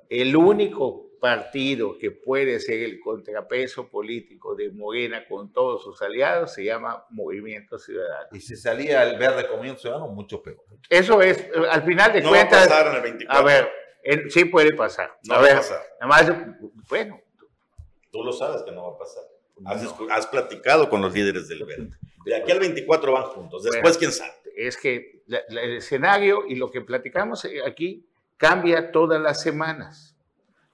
[0.09, 6.51] el único partido que puede ser el contrapeso político de Morena con todos sus aliados
[6.53, 8.29] se llama Movimiento Ciudadano.
[8.31, 10.57] Y si salía el verde comiendo ciudadano, mucho peor.
[10.89, 13.39] Eso es, al final de No va a cuentas, pasar en el 24.
[13.39, 13.69] a ver,
[14.29, 15.17] sí puede pasar.
[15.27, 15.81] No a va a pasar.
[15.99, 16.31] nada más,
[16.89, 17.19] bueno,
[18.11, 19.23] Tú lo sabes que no va a pasar.
[20.11, 21.91] Has, platicado con los líderes del verde.
[22.25, 23.63] De aquí al 24 van juntos.
[23.63, 23.99] Después, Bueno.
[23.99, 24.33] quién sabe.
[24.55, 28.05] es que la- la- el escenario y lo que platicamos eh, aquí
[28.37, 30.15] cambia todas las semanas.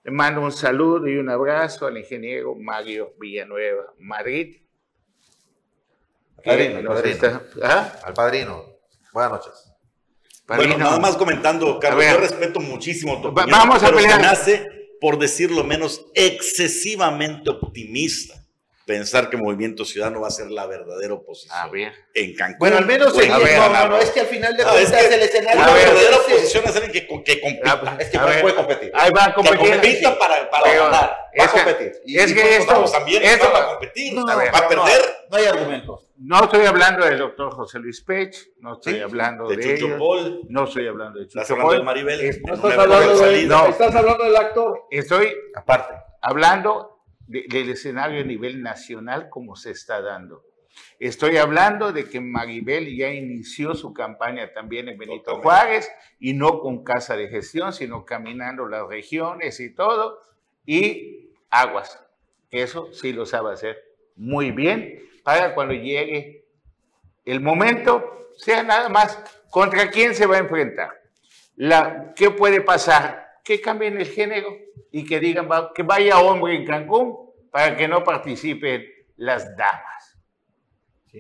[0.04, 4.62] Le mando un saludo y un abrazo al ingeniero Mario Villanueva, Madrid.
[6.44, 7.16] que Padrino, padrino.
[7.16, 8.00] está- ¿Ah?
[8.04, 8.64] Al padrino.
[9.14, 9.74] Buenas noches.
[10.48, 14.22] Bueno, nada más comentando, Carlos, yo respeto muchísimo tu opinión, vamos a pero se pelear.
[14.22, 14.66] me hace,
[15.02, 18.47] por decirlo menos, excesivamente optimista
[18.88, 21.92] pensar que Movimiento Ciudadano va a ser la verdadera oposición A ver.
[22.14, 22.58] en Cancún.
[22.60, 23.38] Bueno, al menos en seguir.
[23.46, 25.62] ver, No, no, no, es que al final de No, cuentas es que el escenario.
[25.62, 27.82] A ver, verdadera oposición es alguien que, que compita.
[27.86, 28.42] Ah, Es que A ver.
[28.42, 28.92] puede competir.
[28.96, 29.72] Ahí va a que competir.
[29.74, 31.18] compita para, para Pero- ganar.
[31.40, 31.92] Va a que- competir.
[32.06, 34.14] Y- es y que pues, esto- también esto- está para competir.
[34.16, 35.02] No, va a pero perder.
[35.02, 36.10] No, no hay argumentos.
[36.20, 39.98] No estoy hablando del doctor José Luis Pech, no estoy Sí, hablando De de, Chucho
[40.00, 40.42] Paul.
[40.50, 41.84] no estoy hablando de Estás Chucho hablando de.
[41.84, 42.22] Maribel.
[42.22, 44.84] Es- en No estás hablando, de, estás hablando del actor.
[44.90, 45.94] Estoy Aparte.
[46.22, 46.97] hablando
[47.28, 50.44] de- del escenario a nivel nacional como se está dando.
[51.00, 55.44] Estoy hablando de que Maribel ya inició su campaña también en Benito Totalmente.
[55.44, 60.22] Juárez y no con casa de gestión, sino caminando las regiones y todo.
[60.66, 62.00] Y aguas.
[62.52, 63.78] Eso sí lo sabe hacer
[64.16, 66.46] muy bien para cuando llegue
[67.26, 69.18] el momento, sea nada más
[69.50, 70.90] contra quién se va a enfrentar.
[71.56, 73.27] La, ¿Qué puede pasar?
[73.48, 74.50] Que cambien el género
[74.92, 80.18] y que digan que vaya hombre en Cancún para que no participen las damas.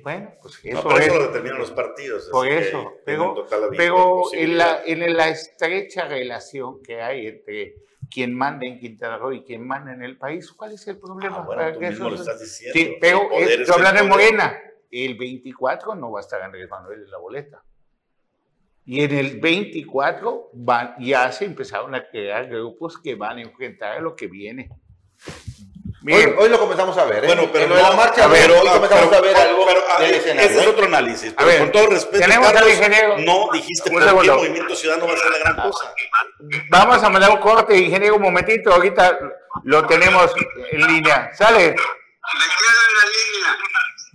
[0.04, 1.20] Bueno, pues No, eso pero eso es.
[1.20, 2.30] lo determinan los partidos.
[2.30, 7.76] Por eso, pero, pero en, la, en la estrecha relación que hay entre
[8.12, 11.38] quien manda en Quintana Roo y quien manda en el país, ¿cuál es el problema?
[11.38, 12.74] Ah, bueno, Para tú que mismo eso lo estás diciendo.
[12.78, 14.10] Sí, pero estoy hablando de.
[14.10, 14.60] Morena.
[14.92, 17.64] el 24 no va a estar Andrés Manuel en la boleta.
[18.90, 23.98] Y en el 24 van, ya se empezaron a crear grupos que van a enfrentar
[23.98, 24.70] a lo que viene.
[26.10, 27.26] Hoy, hoy, lo comenzamos a ver.
[27.26, 27.28] ¿eh?
[27.28, 30.20] Bueno, pero en la marcha, a ver, hoy comenzamos a ver algo pero, del ese
[30.30, 30.70] escenario, es ¿eh?
[30.70, 31.34] otro análisis.
[31.34, 34.36] A Pero ver, con todo respeto, tenemos al Carlos, ingeniero- no dijiste por qué segundo.
[34.38, 35.94] Movimiento Ciudadano va a ser la gran cosa.
[36.70, 38.72] Vamos a mandar un corte, ingeniero, un momentito.
[38.72, 39.20] Ahorita
[39.66, 40.32] lo tenemos
[40.72, 41.32] en línea.
[41.36, 41.60] ¿Sale?
[41.72, 43.06] Me quedo en la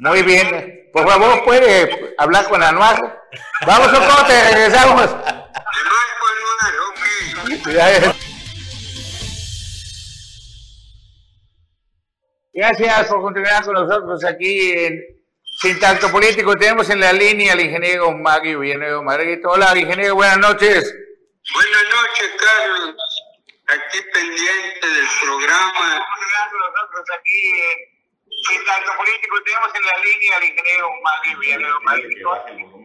[0.08, 0.10] línea.
[0.10, 0.88] Muy bien.
[0.94, 3.21] Por favor, puede hablar con Anuar.
[3.66, 5.10] Vamos a un corte, regresamos.
[12.54, 15.00] Gracias por continuar con nosotros aquí en
[15.60, 16.54] Sin Tacto Político.
[16.56, 19.38] Tenemos en la línea al ingeniero Mario Villanueva Madrid.
[19.44, 20.94] Hola, ingeniero, buenas noches.
[21.54, 22.96] Buenas noches, Carlos.
[23.68, 26.06] Aquí pendiente del programa.
[26.74, 27.78] Nosotros aquí en
[28.48, 32.81] Sin Tanto Político tenemos en la línea al ingeniero Mario Villanueva Madrid.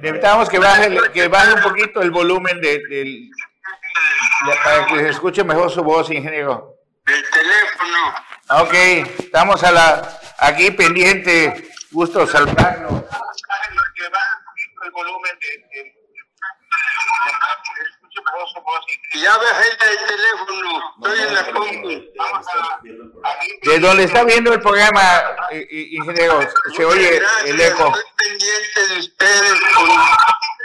[0.00, 5.08] Necesitamos que baje, que baje un poquito el volumen de, del- de- para que se
[5.10, 6.74] escuche mejor su voz, ingeniero.
[7.04, 8.14] Del teléfono.
[8.62, 8.74] Ok,
[9.18, 11.68] estamos a la, aquí pendiente.
[11.90, 12.88] Gusto saludarlo.
[13.94, 15.96] Que baje un poquito el volumen de, de-
[19.14, 22.04] Ya bajé el teléfono, estoy en la compu.
[22.16, 22.78] Vamos a
[23.62, 26.40] De donde está viendo el programa, i- i- ingeniero,
[26.76, 27.86] se oye el eco.
[27.86, 29.90] Estoy pendiente de ustedes con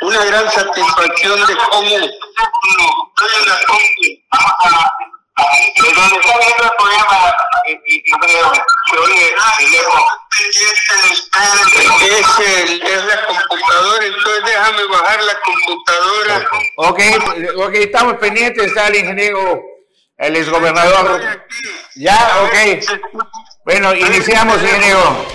[0.09, 1.87] una gran satisfacción de cómo.
[1.87, 4.07] Estoy en la compu.
[4.31, 4.93] Vamos a.
[5.81, 7.33] De donde está viendo el programa,
[7.67, 8.51] y, creo.
[12.03, 16.47] Es, el, es la computadora, entonces déjame bajar la computadora.
[16.77, 16.99] Ok,
[17.57, 19.61] ok, estamos pendientes, está el ingeniero,
[20.17, 21.21] el exgobernador.
[21.95, 22.55] Ya, ok.
[23.65, 25.25] Bueno, iniciamos, ingeniero.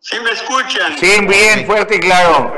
[0.00, 0.98] ¿Sí me escuchan?
[0.98, 2.52] Sí, bien, fuerte y claro.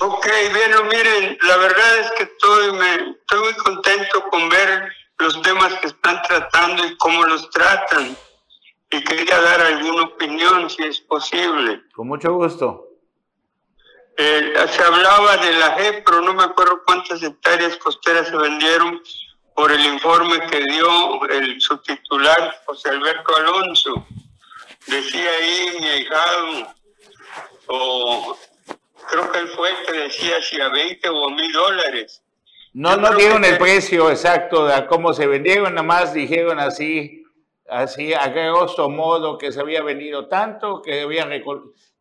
[0.00, 5.40] Ok, bien, miren, la verdad es que estoy, me, estoy muy contento con ver los
[5.42, 8.16] temas que están tratando y cómo los tratan.
[8.90, 11.82] Y quería dar alguna opinión, si es posible.
[11.94, 12.88] Con mucho gusto.
[14.18, 19.02] Eh, se hablaba de la pero no me acuerdo cuántas hectáreas costeras se vendieron
[19.54, 24.06] por el informe que dio el subtitular José Alberto Alonso.
[24.86, 26.74] Decía ahí mi ahijado,
[27.68, 28.38] o
[29.08, 32.22] creo que él fue el que decía si a 20 o a mil dólares.
[32.74, 36.58] No, Yo no creo dieron el precio exacto de cómo se vendieron, nada más dijeron
[36.58, 37.22] así,
[37.68, 41.28] así a grosso modo que se había vendido tanto, que, había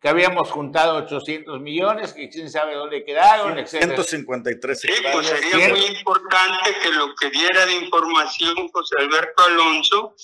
[0.02, 3.70] que habíamos juntado 800 millones, que quién sabe dónde quedaron, etc.
[3.70, 10.16] 153 Sí, pues sería muy importante que lo que diera de información José Alberto Alonso,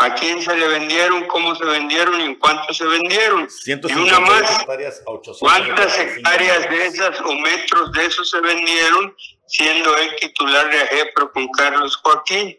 [0.00, 3.48] a quién se le vendieron, cómo se vendieron y en cuánto se vendieron.
[3.66, 5.38] Y una 153 más, hectáreas a 800.
[5.40, 9.16] ¿cuántas hectáreas de esas o metros de esos se vendieron
[9.48, 12.56] siendo él titular de AGEPRO con Carlos Joaquín?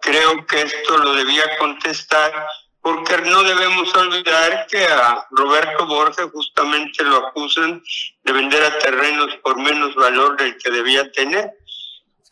[0.00, 2.32] Creo que esto lo debía contestar
[2.82, 7.82] porque no debemos olvidar que a Roberto Borges justamente lo acusan
[8.22, 11.50] de vender a terrenos por menos valor del que debía tener.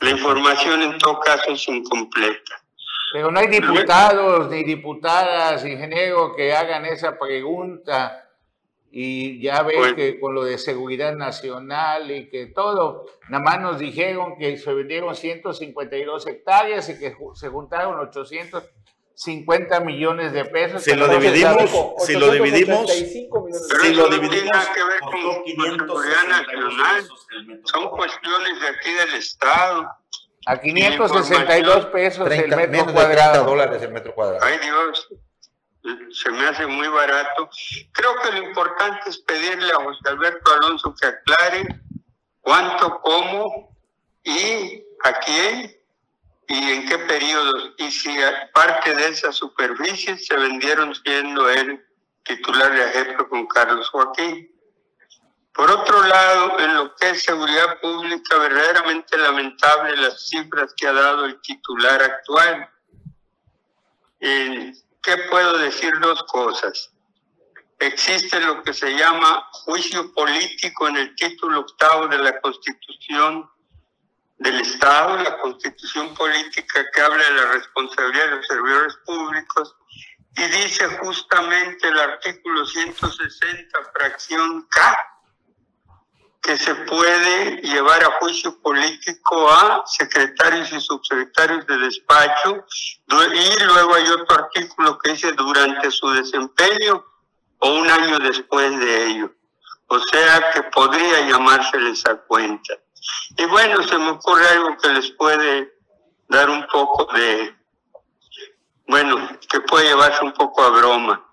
[0.00, 2.62] La información en todo caso es incompleta.
[3.12, 8.27] Pero no hay diputados ni diputadas, ingeniero, que hagan esa pregunta.
[8.90, 9.96] Y ya ves Bueno.
[9.96, 14.72] que con lo de seguridad nacional y que todo, nada más nos dijeron que se
[14.72, 20.82] vendieron 152 hectáreas y que se juntaron 850 millones de pesos.
[20.82, 21.70] Si lo dividimos,
[22.06, 25.00] si lo dividimos, 885 millones de Pero si lo no tiene dividimos, nada que ver
[25.00, 26.96] con- costó con 562 seguridad nacional.
[27.02, 29.88] pesos el metro Son cuestiones de aquí del Estado.
[30.46, 33.44] A 562 pesos el 30, metro menos de 30 cuadrado.
[33.44, 34.40] dólares el metro cuadrado.
[34.42, 35.08] Ay Dios,
[36.12, 37.48] se me hace muy barato.
[37.92, 41.80] Creo que lo importante es pedirle a José Alberto Alonso que aclare
[42.40, 43.76] cuánto, cómo
[44.24, 45.76] y a quién
[46.48, 47.72] y en qué periodos.
[47.78, 48.16] Y si
[48.52, 51.84] parte de esas superficies se vendieron siendo él
[52.24, 54.50] titular de AGEPRO con Carlos Joaquín.
[55.52, 60.92] Por otro lado, en lo que es seguridad pública, verdaderamente lamentable las cifras que ha
[60.92, 62.70] dado el titular actual.
[64.20, 65.92] Eh, ¿Qué puedo decir?
[66.00, 66.90] Dos cosas.
[67.78, 73.48] Existe lo que se llama juicio político en el título octavo de la Constitución
[74.38, 79.76] del Estado, la Constitución política que habla de la responsabilidad de los servidores públicos,
[80.36, 84.96] y dice justamente el artículo 160, fracción K,
[86.42, 92.64] que se puede llevar a juicio político a secretarios y subsecretarios de despacho
[93.08, 97.04] y luego hay otro artículo que dice durante su desempeño
[97.58, 99.34] o un año después de ello.
[99.88, 102.74] O sea que podría llamárseles a cuenta.
[103.36, 105.74] Y bueno, se me ocurre algo que les puede
[106.28, 107.56] dar un poco de,
[108.86, 111.24] bueno, que puede llevarse un poco a broma.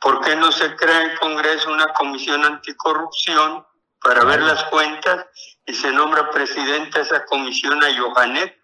[0.00, 3.64] ¿Por qué no se crea en Congreso una comisión anticorrupción
[4.04, 5.26] para ver las cuentas
[5.64, 8.54] y se nombra presidenta esa comisión a Johanet,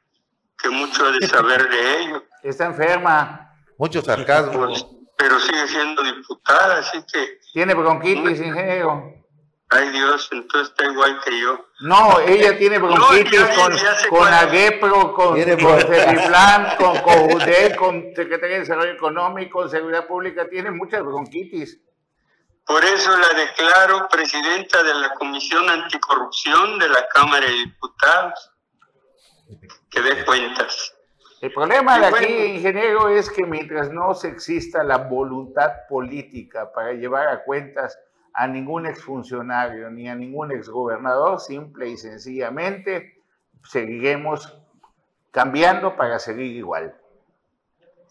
[0.63, 2.25] que mucho ha de saber de ello?
[2.43, 3.51] Está enferma.
[3.79, 4.67] Mucho sarcasmo.
[4.67, 7.39] Pues, pero sigue siendo diputada, así que...
[7.53, 9.15] Tiene bronquitis, ingeniero.
[9.73, 11.65] Ay Dios, entonces está igual que yo.
[11.83, 14.29] No, ella tiene bronquitis No, ya- con, con.
[14.33, 15.57] Agepro, con, Tiene
[16.77, 21.79] con COJUDEC, con Secretaría de Desarrollo Económico, Seguridad Pública, tiene muchas bronquitis.
[22.67, 28.53] Por eso la declaro presidenta de la Comisión Anticorrupción de la Cámara de Diputados.
[29.91, 30.95] Que dé cuentas.
[31.41, 32.45] El problema de aquí, bueno.
[32.55, 37.99] ingeniero, es que mientras no se exista la voluntad política para llevar a cuentas
[38.35, 43.23] a ningún exfuncionario ni a ningún exgobernador, simple y sencillamente
[43.65, 44.59] seguiremos
[45.31, 47.00] cambiando para seguir igual.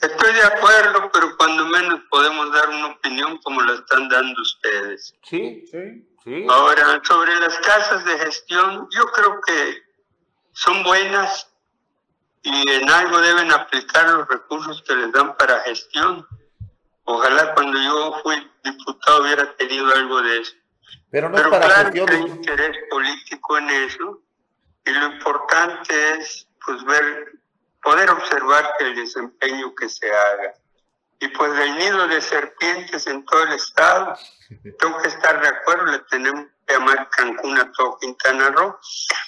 [0.02, 5.14] Estoy de acuerdo, pero cuando menos podemos dar una opinión como la están dando ustedes.
[5.24, 6.08] Sí, Sí.
[6.24, 6.46] sí.
[6.50, 9.84] Ahora, sobre las casas de gestión, yo creo que
[10.54, 11.52] son buenas
[12.44, 16.26] y en algo deben aplicar los recursos que les dan para gestión.
[17.04, 20.54] Ojalá cuando yo fui diputado hubiera tenido algo de eso.
[21.12, 24.22] Pero no es Pero para claro que hay interés político en eso
[24.86, 27.39] y lo importante es pues ver,
[27.82, 30.54] poder observar el desempeño que se haga.
[31.20, 34.18] Y pues del nido de serpientes en todo el estado,
[34.80, 38.80] tengo que estar de acuerdo, le tenemos que llamar Cancún a todo Quintana Roo.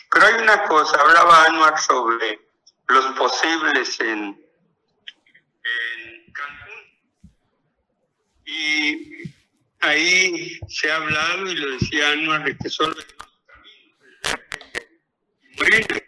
[0.10, 2.40] Pero hay una cosa, hablaba Anuar sobre
[2.88, 4.42] los posibles en,
[5.64, 6.94] en Cancún.
[8.46, 9.36] Y
[9.82, 14.40] ahí se ha hablado, y lo decía Anuar, de que solo hay dos caminos,
[15.42, 16.01] el verde.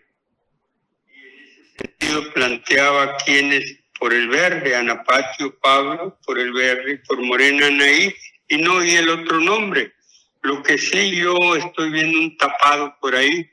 [2.14, 8.14] Sentido planteaba quienes por el verde, Ana Patio Pablo, por el verde, por Morena Anaí,
[8.50, 9.94] y no y el otro nombre.
[10.42, 13.50] Lo que sí yo estoy viendo un tapado por ahí,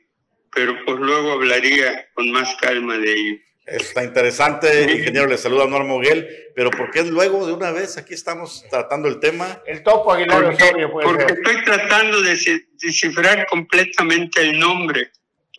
[0.53, 3.37] pero pues luego hablaría con más calma de ello.
[3.65, 8.13] Está interesante, ingeniero, le saluda Anuar Moguel, pero ¿por qué luego de una vez aquí
[8.13, 9.61] estamos tratando el tema?
[9.65, 11.37] El topo Aguilar Porque, Osorio puede porque ser.
[11.37, 15.11] estoy tratando de ci- descifrar completamente el nombre,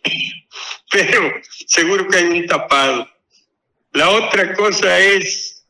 [0.91, 1.33] pero
[1.67, 3.09] seguro que hay un tapado.
[3.93, 5.65] La otra cosa es,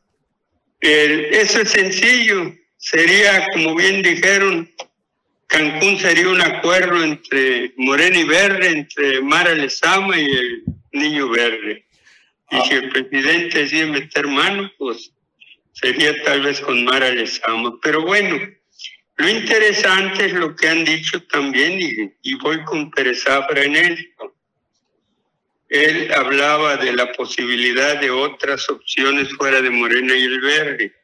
[0.80, 4.70] eso es sencillo, sería, como bien dijeron,
[5.46, 11.84] Cancún sería un acuerdo entre Morena y Verde, entre Mara Lezama y el Niño Verde.
[12.50, 15.12] Y si el presidente decide meter mano, pues
[15.72, 17.78] sería tal vez con Mara Lezama.
[17.82, 18.38] Pero bueno,
[19.16, 23.76] lo interesante es lo que han dicho también, y, y voy con Pérez Zafra en
[23.76, 24.34] esto.
[25.68, 30.94] Él hablaba de la posibilidad de otras opciones fuera de Morena y el Verde.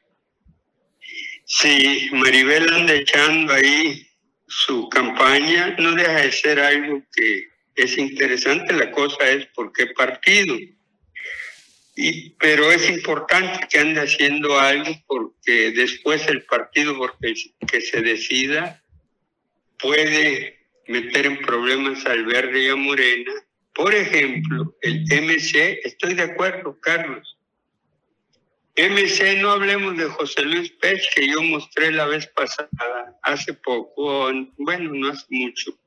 [1.44, 4.06] Si Maribel anda echando ahí
[4.46, 8.72] su campaña, no deja de ser algo que es interesante.
[8.72, 10.56] La cosa es por qué partido.
[12.02, 17.34] Y, pero es importante que ande haciendo algo porque después el partido porque
[17.70, 18.82] que se decida
[19.78, 23.32] puede meter en problemas al verde y a Morena.
[23.74, 27.36] Por ejemplo, el MC, estoy de acuerdo, Carlos.
[28.76, 32.70] MC, no hablemos de José Luis Pech, que yo mostré la vez pasada,
[33.22, 35.78] hace poco, bueno, no hace mucho,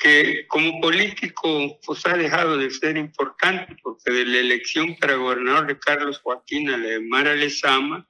[0.00, 5.66] que como político pues ha dejado de ser importante porque de la elección para gobernador
[5.66, 8.06] de Carlos Joaquín a la de Mara Lezama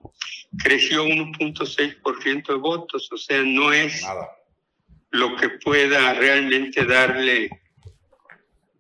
[0.63, 4.31] creció 1.6% de votos, o sea, no es Nada.
[5.11, 7.51] lo que pueda realmente darle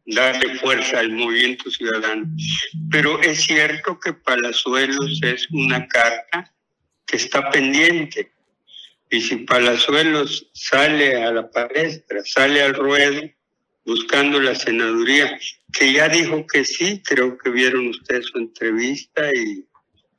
[0.06, 2.26] darle fuerza al movimiento ciudadano.
[2.90, 6.52] Pero es cierto que Palazuelos es una carta
[7.06, 8.32] que está pendiente.
[9.10, 13.28] Y si Palazuelos sale a la palestra, sale al ruedo
[13.84, 15.38] buscando la senaduría,
[15.72, 19.66] que ya dijo que sí, creo que vieron ustedes su entrevista y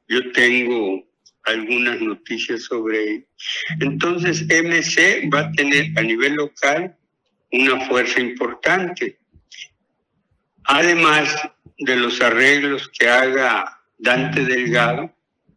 [0.09, 1.07] yo tengo
[1.43, 3.25] algunas noticias sobre ello.
[3.79, 6.95] Entonces, MC va a tener a nivel local
[7.51, 9.17] una fuerza importante.
[10.65, 11.33] Además
[11.79, 15.13] de los arreglos que haga Dante Delgado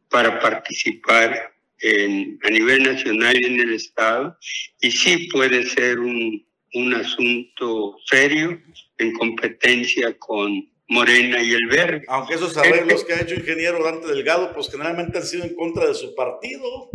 [0.09, 1.54] para participar
[1.85, 4.37] en, a nivel nacional y en el Estado,
[4.80, 8.59] y sí puede ser un, un asunto serio
[8.99, 12.05] en competencia con Morena y el Verde.
[12.09, 15.87] Aunque esos arreglos que ha hecho ingeniero Dante Delgado, pues generalmente han sido en contra
[15.87, 16.91] de su partido.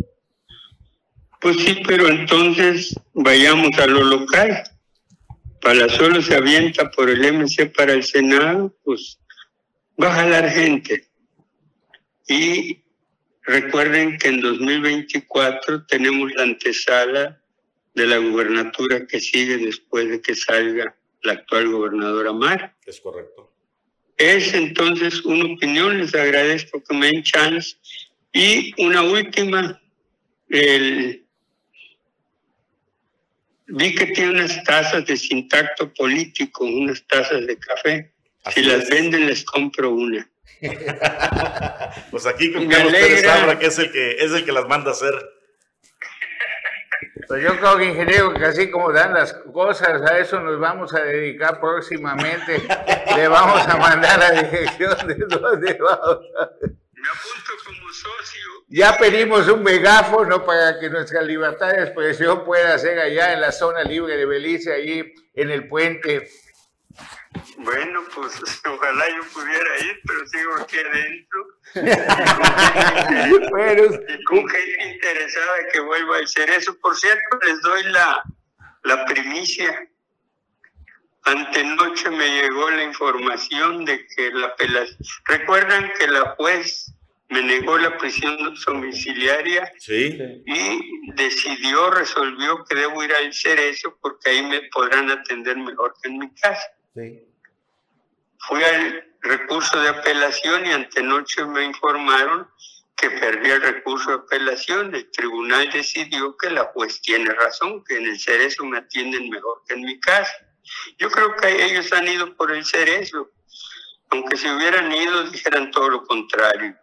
[1.40, 4.64] Pues sí, pero entonces vayamos a lo local.
[5.60, 9.20] Palazuelo se avienta por el MC para el Senado, pues
[10.02, 11.06] va a jalar gente.
[12.26, 12.82] Y
[13.42, 17.40] recuerden que en 2024 tenemos la antesala
[17.94, 22.74] de la gubernatura que sigue después de que salga la actual gobernadora Mar.
[22.86, 23.52] Es correcto.
[24.16, 27.76] Es entonces una opinión, les agradezco que me den chance.
[28.32, 29.80] Y una última,
[30.48, 31.24] el,
[33.66, 38.12] vi que tiene unas tazas de sintacto político, unas tazas de café.
[38.44, 40.29] Así si las venden, les compro una.
[42.10, 43.26] Pues aquí con Carlos Pérez.
[43.26, 45.14] Abra, que es el que es el que las manda a hacer.
[47.26, 50.92] Pues yo creo que ingeniero, que así como dan las cosas, a eso nos vamos
[50.94, 52.60] a dedicar próximamente.
[53.16, 56.18] Le vamos a mandar la dirección de dónde vamos.
[56.38, 58.40] a- Me apunto como socio.
[58.68, 63.50] Ya pedimos un megáfono para que nuestra libertad de expresión pueda ser allá en la
[63.52, 66.28] zona libre de Belice, allí en el puente.
[67.58, 71.46] Bueno, pues ojalá yo pudiera ir, pero sigo aquí adentro.
[73.50, 76.76] Bueno, y con gente interesada que vuelva a hacer eso.
[76.80, 78.22] Por cierto, les doy la,
[78.84, 79.88] la primicia.
[81.24, 84.98] Antenoche me llegó la información de que la apelación...
[85.26, 86.92] Recuerdan que la juez
[87.28, 90.18] me negó la prisión domiciliaria Sí.
[90.46, 96.08] y decidió, resolvió que debo ir al Cerezo porque ahí me podrán atender mejor que
[96.08, 96.66] en mi casa.
[96.94, 102.48] Fui al recurso de apelación y antenoche me informaron
[102.96, 104.94] que perdí el recurso de apelación.
[104.94, 109.62] El tribunal decidió que la juez tiene razón, que en el Cerezo me atienden mejor
[109.66, 110.32] que en mi casa.
[110.98, 113.30] Yo creo que ellos han ido por el Cerezo,
[114.10, 116.76] aunque si hubieran ido dijeran todo lo contrario.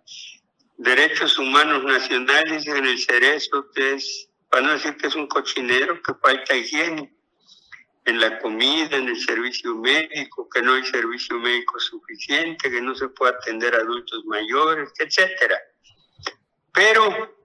[0.78, 6.02] Derechos humanos nacionales en el Cerezo, que es, para no decir que es un cochinero,
[6.02, 7.17] que falta higiene
[8.08, 12.96] en la comida, en el servicio médico, que no hay servicio médico suficiente, que no
[12.96, 15.60] se puede atender a adultos mayores, etcétera.
[16.74, 17.36] Pero,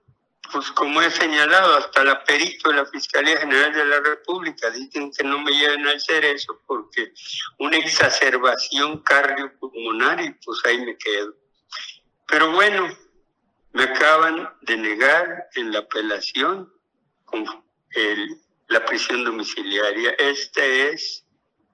[0.52, 5.10] pues como he señalado, hasta la perito de la Fiscalía General de la República dicen
[5.10, 7.12] que no me lleven al cerezo porque
[7.58, 11.34] una exacerbación cardiopulmonar y pues ahí me quedo.
[12.28, 12.88] Pero bueno,
[13.72, 16.72] me acaban de negar en la apelación
[17.24, 17.44] con
[17.94, 18.40] el
[18.72, 20.12] la prisión domiciliaria.
[20.18, 21.24] Esta es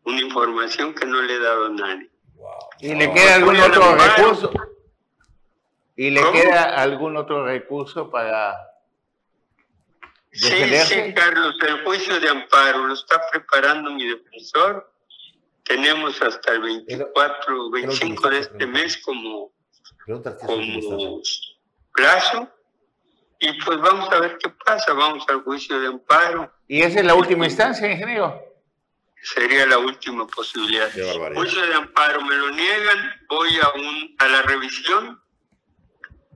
[0.04, 2.10] una información que no le he dado a nadie.
[2.80, 4.50] ¿Y le queda algún otro recurso?
[5.96, 6.32] ¿Y le ¿Cómo?
[6.32, 8.54] queda algún otro recurso para
[10.30, 11.06] Sí, defenderse?
[11.06, 14.92] sí, Carlos, el juicio de amparo lo está preparando mi defensor.
[15.64, 19.52] Tenemos hasta el 24, 25 de este mes como,
[20.46, 21.20] como
[21.92, 22.48] plazo.
[23.40, 24.92] Y pues vamos a ver qué pasa.
[24.92, 26.52] Vamos al juicio de amparo.
[26.66, 28.42] ¿Y esa es la última instancia, ingeniero?
[29.22, 30.90] Sería la última posibilidad.
[30.92, 31.40] Qué barbaridad.
[31.40, 35.20] Juicio de amparo me lo niegan, voy a, un, a la revisión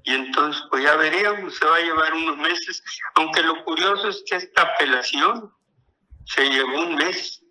[0.04, 2.82] y entonces pues ya veríamos, se va a llevar unos meses,
[3.14, 5.52] aunque lo curioso es que esta apelación
[6.26, 7.42] se llevó un mes.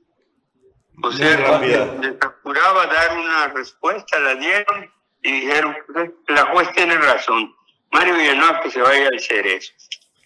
[1.03, 4.91] O Muy sea, les apuraba dar una respuesta, la dieron
[5.23, 7.55] y dijeron, pues, la juez tiene razón,
[7.91, 9.73] Mario Villanueva que se vaya al cerezo.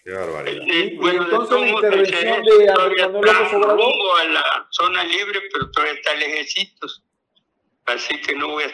[0.04, 0.64] Qué barbaridad.
[0.68, 4.20] Eh, bueno, entonces de la intervención de Cerezo Andrés todavía Manuel López Obrador.
[4.20, 7.02] a la zona libre, pero todavía está lejecitos.
[7.86, 8.66] Así que no voy a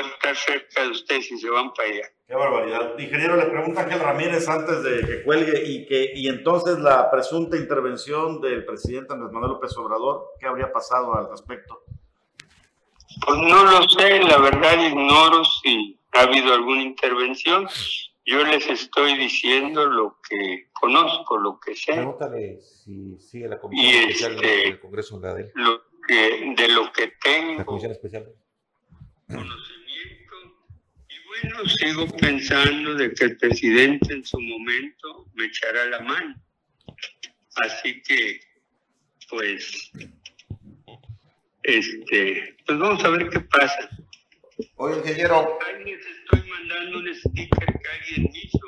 [0.00, 2.08] estar cerca de ustedes si se van para allá.
[2.26, 2.98] Qué barbaridad.
[2.98, 7.56] Ingeniero, le pregunta Ángel Ramírez antes de que cuelgue y que y entonces la presunta
[7.56, 11.82] intervención del presidente Andrés Manuel López Obrador, ¿qué habría pasado al respecto?
[13.26, 17.68] Pues no lo sé, la verdad ignoro si ha habido alguna intervención.
[18.30, 23.92] Yo les estoy diciendo lo que conozco, lo que sé, Pregúntale si sigue la comisión
[23.92, 27.90] Y especial este- del Congreso de la lo que, de lo que la tengo comisión
[27.90, 28.26] especial.
[29.26, 30.34] conocimiento.
[31.08, 36.34] Y bueno, sigo pensando de que el presidente en su momento me echará la mano.
[37.56, 38.40] Así que,
[39.28, 39.90] pues,
[41.64, 43.90] este, pues vamos a ver qué pasa.
[44.76, 48.58] Oye, ingeniero, les estoy mandando un sticker que alguien hizo.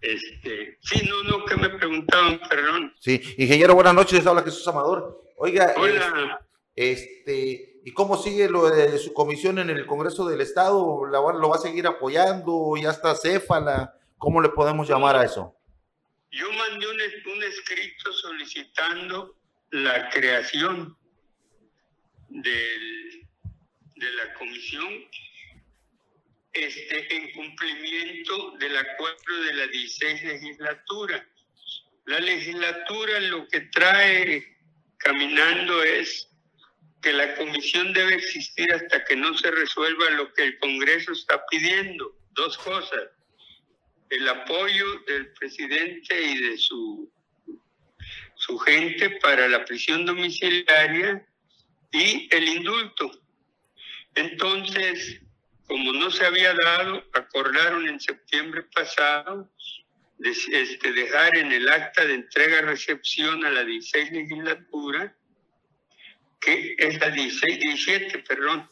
[0.00, 2.92] Este, sí, no, no, que me preguntaban, perdón.
[2.98, 5.22] sí, ingeniero, buenas noches, habla Jesús Amador.
[5.36, 11.06] Oiga, Hola, este, ¿y cómo sigue lo de su comisión en el Congreso del Estado?
[11.06, 12.74] ¿La ¿Lo va a seguir apoyando?
[12.80, 13.94] ¿Ya está céfala?
[14.18, 15.56] ¿Cómo le podemos llamar a eso?
[16.34, 16.96] yo mandé un,
[17.36, 19.36] un escrito solicitando
[19.70, 20.96] la creación
[22.30, 23.21] del-
[24.02, 25.08] de la comisión
[26.52, 31.28] este, en cumplimiento del acuerdo de la 16 legislatura.
[32.06, 34.58] La legislatura lo que trae
[34.98, 36.28] caminando es
[37.00, 41.44] que la comisión debe existir hasta que no se resuelva lo que el Congreso está
[41.46, 42.18] pidiendo.
[42.32, 43.04] Dos cosas.
[44.10, 47.10] El apoyo del presidente y de su,
[48.34, 51.24] su gente para la prisión domiciliaria
[51.92, 53.22] y el indulto.
[54.14, 55.20] Entonces,
[55.66, 59.50] como no se había dado, acordaron en septiembre pasado
[60.18, 65.16] des- este, dejar en el acta de entrega-recepción a la 16 legislatura,
[66.40, 68.68] que es la 16, 17, perdón,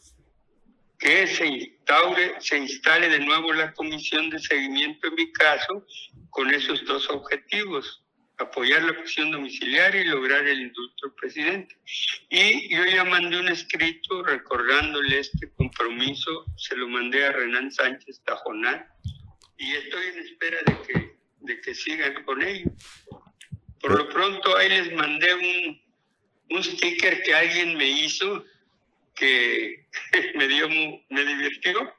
[0.99, 5.85] que se instaure, se instale de nuevo la comisión de seguimiento en mi caso
[6.29, 8.03] con esos dos objetivos,
[8.41, 11.77] apoyar la prisión domiciliaria y lograr el indulto del presidente.
[12.29, 18.21] Y yo ya mandé un escrito recordándole este compromiso, se lo mandé a Renan Sánchez
[18.25, 18.85] Tajonal
[19.57, 22.71] y estoy en espera de que, de que sigan con ello.
[23.79, 25.81] Por lo pronto ahí les mandé un,
[26.51, 28.45] un sticker que alguien me hizo
[29.15, 29.87] que
[30.35, 31.95] me dio me divirtió.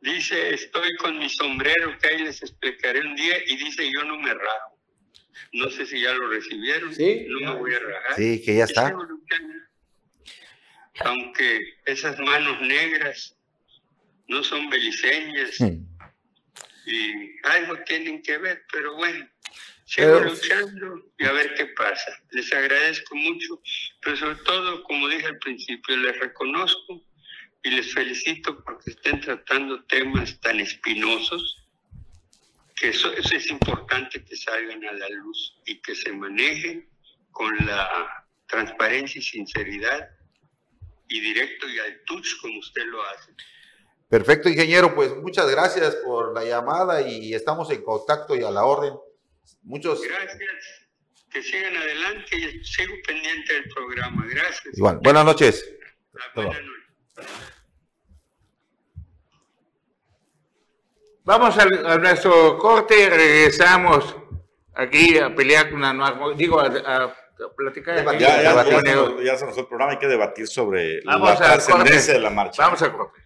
[0.00, 4.18] Dice, estoy con mi sombrero, que ahí les explicaré un día, y dice, yo no
[4.18, 4.71] me rajo.
[5.52, 8.16] No sé si ya lo recibieron, Sí, no me voy a rajar.
[8.16, 8.88] Sí, que ya está.
[8.88, 9.54] Sigo luchando.
[11.00, 13.36] Aunque esas manos negras
[14.28, 15.84] no son beliceñas Hmm.
[16.86, 19.26] y algo tienen que ver, pero bueno,
[19.84, 22.12] sigo Pero- luchando y a ver qué pasa.
[22.30, 23.60] Les agradezco mucho,
[24.02, 27.04] pero sobre todo, como dije al principio, les reconozco
[27.62, 31.61] y les felicito porque estén tratando temas tan espinosos
[32.82, 36.88] que eso, eso es importante que salgan a la luz y que se manejen
[37.30, 40.10] con la transparencia y sinceridad
[41.08, 43.30] y directo y al touch como usted lo hace.
[44.08, 44.96] Perfecto, ingeniero.
[44.96, 48.94] Pues muchas gracias por la llamada y estamos en contacto y a la orden.
[49.62, 50.02] Muchos.
[50.02, 50.40] Gracias,
[51.30, 54.26] que sigan adelante y sigo pendiente del programa.
[54.28, 54.76] Gracias.
[54.76, 54.98] Igual.
[55.04, 55.72] Buenas noches.
[56.34, 56.60] Buenas
[57.16, 57.52] noches.
[61.24, 64.16] Vamos a, nuestro corte y regresamos
[64.74, 67.14] aquí a pelear con una nueva, digo, a, a-
[67.56, 67.96] platicar.
[67.96, 68.20] Debatir.
[68.20, 71.00] Ya, ya, ya se nos, ya se nos fue el programa, hay que debatir sobre
[71.04, 72.62] Vamos la trascendencia de la marcha.
[72.64, 73.20] Vamos al corte.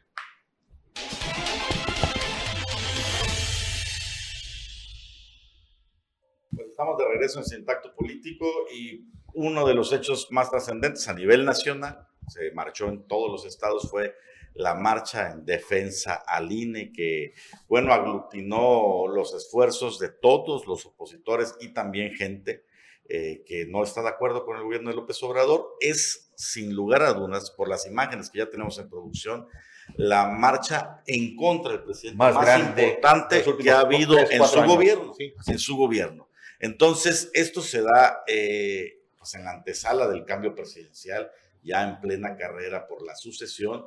[6.54, 11.14] Pues estamos de regreso en Sintacto Político y uno de los hechos más trascendentes a
[11.14, 14.14] nivel nacional, se marchó en todos los estados, fue
[14.56, 17.34] la marcha en defensa al INE, que,
[17.68, 22.64] bueno, aglutinó los esfuerzos de todos los opositores y también gente
[23.08, 25.76] eh, que no está de acuerdo con el gobierno de López Obrador.
[25.80, 29.46] Es, sin lugar a dudas, por las imágenes que ya tenemos en producción,
[29.94, 34.58] la marcha en contra del presidente Más importante últimos que ha habido tres, en su
[34.58, 34.74] años.
[34.74, 35.34] gobierno Sí.
[35.46, 36.28] en su gobierno.
[36.58, 41.30] Entonces, esto se da eh, pues en la antesala del cambio presidencial,
[41.62, 43.84] ya en plena carrera por la sucesión.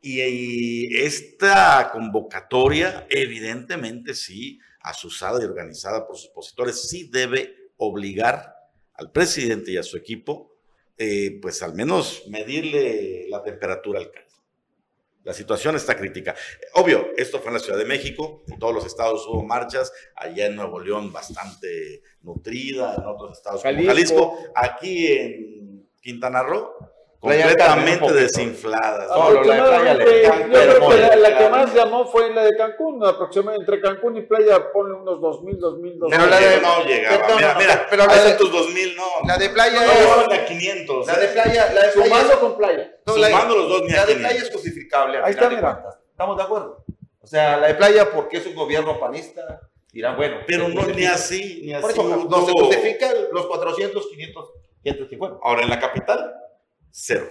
[0.00, 8.54] Y, y esta convocatoria, evidentemente sí, asusada y organizada por sus opositores, sí debe obligar
[8.94, 10.56] al presidente y a su equipo,
[10.96, 14.26] eh, pues al menos medirle la temperatura al caso.
[15.22, 16.34] La situación está crítica.
[16.74, 20.46] Obvio, esto fue en la Ciudad de México, en todos los estados hubo marchas, allá
[20.46, 23.88] en Nuevo León bastante nutrida, en otros estados como Jalisco.
[23.88, 26.72] Jalisco, aquí en Quintana Roo,
[27.20, 29.08] Completamente desinfladas.
[29.08, 33.80] Solo la de Playa la, la que más llamó fue la de Cancún, aproximadamente entre
[33.80, 36.06] Cancún y Playa, ponle unos 2.000, 2.000, 2.000.
[36.10, 37.28] Pero la de- no llegaba.
[37.28, 39.04] no, mira, no, mira, pero la de- esos 2000 no.
[39.26, 39.98] La de playa no es.
[40.00, 41.06] llegaban a 500.
[41.08, 42.92] La de playa, la de playa Sumando con Playa.
[43.04, 44.16] no, la- Sumando los dos, ni La de 500.
[44.30, 45.18] playa es justificable.
[45.18, 45.72] al Ahí final está, de mira.
[45.82, 46.00] cuentas.
[46.10, 46.84] ¿Estamos de acuerdo?
[47.20, 49.60] O sea, la de playa, porque es un gobierno panista,
[49.92, 50.36] dirán, bueno.
[50.46, 51.82] Pero no, ni así, ni así.
[51.82, 54.50] Por eso no se justifican los 400, 500
[54.84, 55.38] gentes que fueron.
[55.42, 56.32] Ahora, en la capital,
[56.90, 57.26] cero.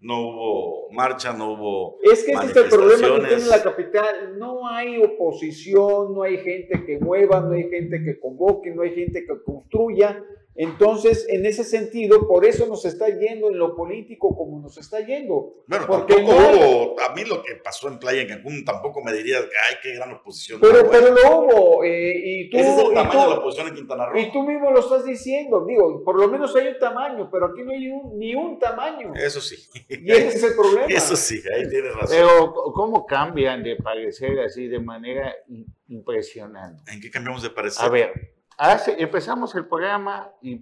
[0.00, 1.98] No hubo marcha, no hubo.
[2.02, 4.38] Es que ese es el problema que tiene la capital.
[4.38, 8.94] No hay oposición, no hay gente que mueva, no hay gente que convoque, no hay
[8.94, 10.22] gente que construya.
[10.58, 15.00] Entonces, en ese sentido, por eso nos está yendo en lo político como nos está
[15.04, 15.52] yendo.
[15.66, 17.00] Bueno, Porque tampoco no hubo.
[17.00, 19.94] A mí lo que pasó en Playa en Cancún tampoco me dirías que, ay, qué
[19.94, 20.60] gran oposición.
[20.60, 21.84] Pero, No, pero lo hubo.
[21.84, 24.18] eh, y tú, Ese es el y tamaño tú- de la oposición en Quintana Roo.
[24.18, 27.62] Y tú mismo lo estás diciendo, digo, por lo menos hay un tamaño, pero aquí
[27.62, 29.12] no hay un- ni un tamaño.
[29.14, 29.56] Eso sí.
[29.88, 30.86] Y ese es el problema.
[30.88, 32.16] Eso sí, ahí tienes razón.
[32.16, 36.90] Pero, ¿cómo cambian de parecer así de manera in- impresionante?
[36.92, 37.84] ¿En qué cambiamos de parecer?
[37.84, 40.60] A ver, hace, empezamos el programa y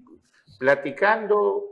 [0.58, 1.64] platicando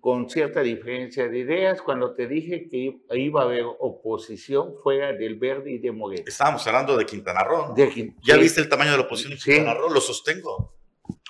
[0.00, 5.34] con cierta diferencia de ideas cuando te dije que iba a haber oposición fuera del
[5.38, 6.24] Verde y de Moreno.
[6.26, 7.74] Estábamos hablando de Quintana Roo.
[7.74, 9.52] De Quin- ¿Ya sí, viste el tamaño de la oposición en Sí.
[9.52, 9.90] Quintana Roo?
[9.90, 10.74] Lo sostengo.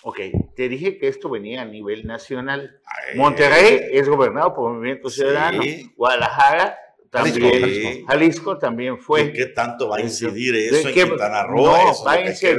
[0.03, 0.19] Ok,
[0.55, 2.81] te dije que esto venía a nivel nacional.
[2.85, 5.17] Ay, Monterrey es gobernado por Movimiento Sí.
[5.21, 5.63] Ciudadano.
[5.97, 6.79] Guadalajara
[7.11, 8.07] también.
[8.07, 9.33] Jalisco, también ¿Y fue.
[9.33, 11.09] qué tanto va a incidir ¿De eso en?
[11.09, 11.65] Quintana Roo?
[11.67, 12.59] No, Eso va a lo que que incidir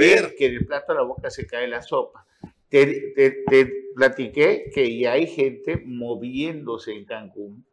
[0.49, 2.25] del plato a la boca se cae la sopa.
[2.69, 7.65] Te, te- te platiqué que ya hay gente moviéndose en Cancún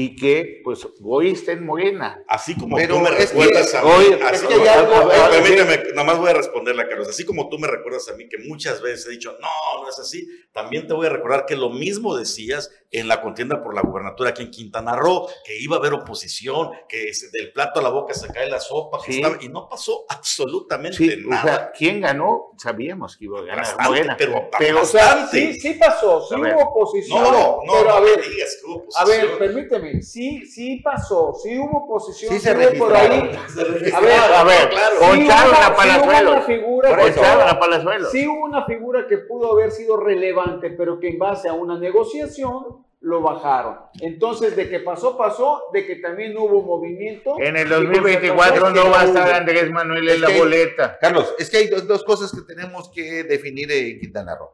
[0.00, 2.22] y que, pues, hoy está en Morena.
[2.28, 3.88] Así como Pero tú me que- recuerdas a mí,
[4.22, 6.88] así- es que hay algo- a ver, a ver, permíteme, nomás voy a responderle a
[6.88, 7.08] Carlos.
[7.08, 9.98] Así como tú me recuerdas a mí que muchas veces he dicho, no, no es
[9.98, 13.82] así, también te voy a recordar que lo mismo decías en la contienda por la
[13.82, 17.88] gubernatura aquí en Quintana Roo, que iba a haber oposición, que del plato a la
[17.90, 19.20] boca se cae la sopa, que Sí.
[19.20, 21.42] estaba- y no pasó absolutamente Sí, o nada.
[21.42, 22.52] sea, ¿quién ganó?
[22.56, 24.16] Sabíamos que iba a ganar Bastante, Morena.
[24.18, 25.52] pero, pero, O sea, bastante.
[25.54, 26.54] sí, sí pasó, sí A ver.
[26.54, 27.22] hubo oposición.
[27.22, 29.28] no, no, no, pero a no ver, me digas que hubo a oposición.
[29.28, 33.08] ver, permíteme, sí, sí pasó, sí hubo oposición, Sí se por ahí.
[33.94, 34.96] A ver, a ver, claro.
[35.00, 38.10] Sí hubo- a sí hubo una figura Palazuelos.
[38.12, 41.78] Sí hubo una figura que pudo haber sido relevante, pero que en base a una
[41.78, 43.76] negociación lo bajaron.
[44.00, 47.36] Entonces, de que pasó, pasó, de que también hubo movimiento.
[47.38, 49.34] En el y 2024 concertación, no va a estar.
[49.34, 50.98] Andrés Manuel en Es la que- boleta.
[51.00, 54.50] Carlos, es que hay dos, dos cosas que tenemos que definir en Quintana Roo.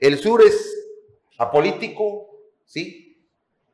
[0.00, 0.74] El sur es
[1.38, 2.28] apolítico,
[2.64, 3.05] ¿sí?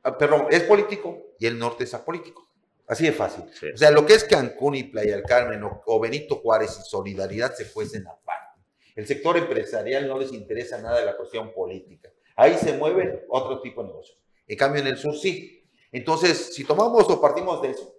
[0.02, 2.48] Ah, Perdón, es político y el norte es apolítico.
[2.88, 3.44] Así de fácil.
[3.58, 3.66] Sí.
[3.72, 6.88] O sea, lo que es Cancún y Playa del Carmen o, o Benito Juárez y
[6.88, 8.60] Solidaridad se cuecen aparte.
[8.96, 12.10] El sector empresarial no les interesa nada de la cuestión política.
[12.36, 14.18] Ahí se mueven otro tipo de negocios.
[14.46, 15.64] En cambio, en el sur sí.
[15.92, 17.94] Entonces, si tomamos o partimos de eso,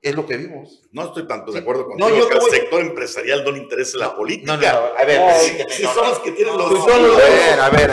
[0.00, 0.82] es lo que vimos.
[0.92, 1.62] No estoy tanto de Sí.
[1.62, 4.56] acuerdo No, yo que al voy- sector empresarial no le interesa la política.
[4.56, 5.20] No, no, a ver,
[5.68, 6.72] Si son los que tienen los...
[6.72, 7.90] A ver, a ver,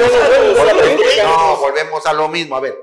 [1.23, 2.55] no, volvemos a lo mismo.
[2.55, 2.75] A ver,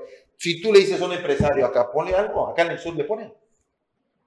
[0.43, 3.05] si tú le dices a un empresario acá, ponle algo, acá en el sur le
[3.05, 3.33] ponen.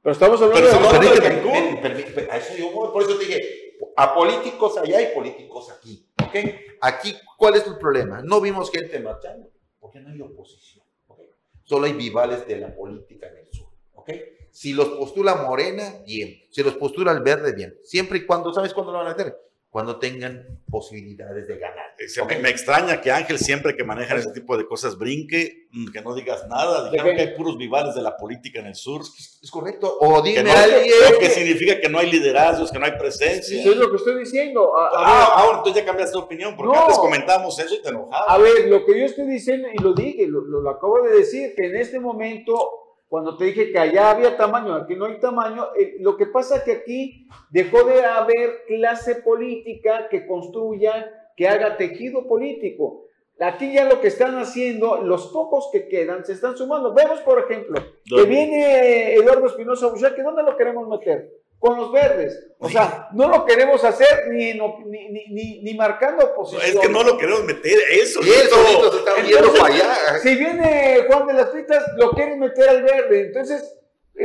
[0.01, 2.31] Pero estamos hablando Pero de de Cancún.
[2.31, 6.09] A eso yo voy, por eso te dije, a políticos allá y políticos aquí.
[6.25, 6.35] ¿ok?
[6.81, 8.23] Aquí, ¿cuál es el problema?
[8.23, 10.87] No vimos gente marchando, porque no hay oposición.
[11.09, 11.21] ¿ok?
[11.65, 13.69] Solo hay vivales de la política en el sur.
[13.93, 14.11] ¿ok?
[14.51, 16.45] Si los postula Morena, bien.
[16.51, 17.77] Si los postula el Verde, bien.
[17.83, 19.39] Siempre y cuando, ¿sabes cuándo lo van a hacer?
[19.77, 21.85] Cuando tengan posibilidades de ganar.
[22.09, 26.01] Se me, extraña que Ángel siempre que maneja ese tipo de cosas brinque, mm, que
[26.01, 26.91] no digas nada.
[26.91, 29.03] Dijeron que hay puros vivales de la política en el sur.
[29.03, 29.99] ¿Es correcto?
[30.01, 30.95] O dime no, a alguien.
[31.13, 33.61] lo que significa que no hay liderazgos, que no hay presencia.
[33.61, 34.75] Eso es lo que estoy diciendo.
[34.79, 35.01] A, a Ah,
[35.35, 36.81] ver, ahora entonces ya cambiaste de opinión, porque No.
[36.83, 38.25] antes comentamos eso y te enojabas.
[38.29, 41.19] A ver, lo que yo estoy diciendo, y lo dije, lo, lo- lo acabo de
[41.19, 45.21] decir, que en este momento, cuando te dije que allá había tamaño, aquí no hay
[45.21, 51.31] tamaño, eh, lo que pasa es que aquí dejó de haber clase política que construya,
[51.37, 53.05] que haga tejido político.
[53.39, 56.95] Aquí ya lo que están haciendo, los pocos que quedan, se están sumando.
[56.95, 61.31] Vemos, por ejemplo, que viene Eduardo Espinosa Buchaque, ¿dónde lo queremos meter?
[61.59, 62.47] Con los verdes.
[62.59, 66.63] O sea, no lo queremos hacer ni, ni, ni, ni, ni marcando oposición.
[66.65, 68.21] es que no lo queremos meter, eso.
[68.23, 70.19] Y eso, se yendo Entonces, para allá.
[70.23, 73.27] Si viene Juan de las Fritas, lo quieren meter al verde.
[73.27, 73.76] Entonces,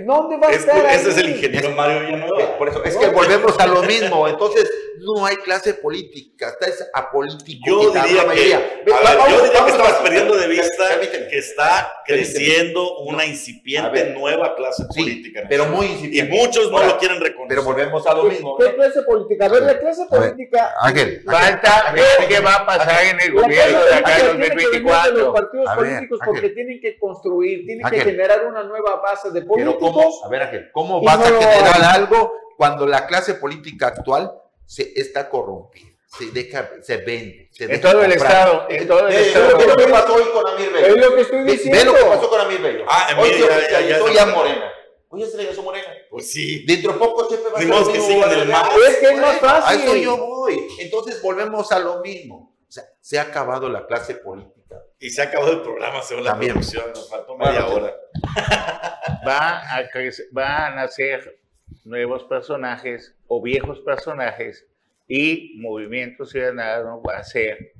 [0.05, 0.85] ¿dónde va a Es- estar?
[0.85, 2.57] ese es el ingeniero Mario Villanueva.
[2.57, 4.27] Por eso, es que volvemos a lo mismo.
[4.27, 4.69] Entonces,
[5.03, 7.63] no hay clase política, está es apolítico.
[7.65, 8.59] Yo diría la mayoría.
[8.59, 11.27] que, Ve, a ver, vamos- yo diría que a- perdiendo de vista Permíteme.
[11.27, 12.35] que está Permíteme.
[12.35, 14.17] creciendo una incipiente ver.
[14.17, 15.43] nueva clase Sí, política.
[15.49, 16.37] pero muy Y incipiente.
[16.37, 17.47] muchos no Ahora, lo quieren reconocer.
[17.49, 18.57] Pero volvemos a lo mismo.
[18.57, 19.45] ¿Qué clase política?
[19.45, 20.73] A ver, la clase política.
[20.81, 24.49] Ángel, Falta ver qué va a pasar en el gobierno de acá política en tiene
[24.49, 25.33] que venir de los 2024.
[25.33, 30.25] partidos políticos porque tienen que construir, tienen que generar una nueva base de pero ¿cómo,
[30.25, 34.31] a ver, Ángel, ¿cómo vas a no- generar algo cuando la clase política actual
[34.65, 35.89] se está corrompida?
[36.17, 37.49] Se deja, se vende.
[37.53, 39.57] Se En deja todo el estado, en todo el Ve, estado.
[39.57, 40.87] ve lo que pasó hoy con Amir Bello.
[40.87, 41.77] Es lo que estoy diciendo.
[41.79, 42.85] ve lo que pasó con Amir Bello.
[42.87, 44.71] Ah, hoy se ya- ya- ya- ya, Morena.
[45.07, 45.87] Hoy ya se regresó Morena.
[46.09, 46.65] Pues sí.
[46.65, 48.69] Dentro de poco Chepe va a Ni ser que a el mar.
[48.89, 49.79] Es que es más fácil.
[49.79, 50.67] A eso yo voy.
[50.79, 52.55] Entonces volvemos a lo mismo.
[52.67, 54.60] O sea, se ha acabado la clase política.
[55.01, 56.53] Y se ha acabado el programa según la También.
[56.53, 56.85] producción.
[56.89, 57.95] Nos faltó media Bueno, hora.
[59.27, 61.39] va a, crecer- van a nacer
[61.83, 64.67] nuevos personajes o viejos personajes
[65.07, 67.73] y Movimiento Ciudadano va a ser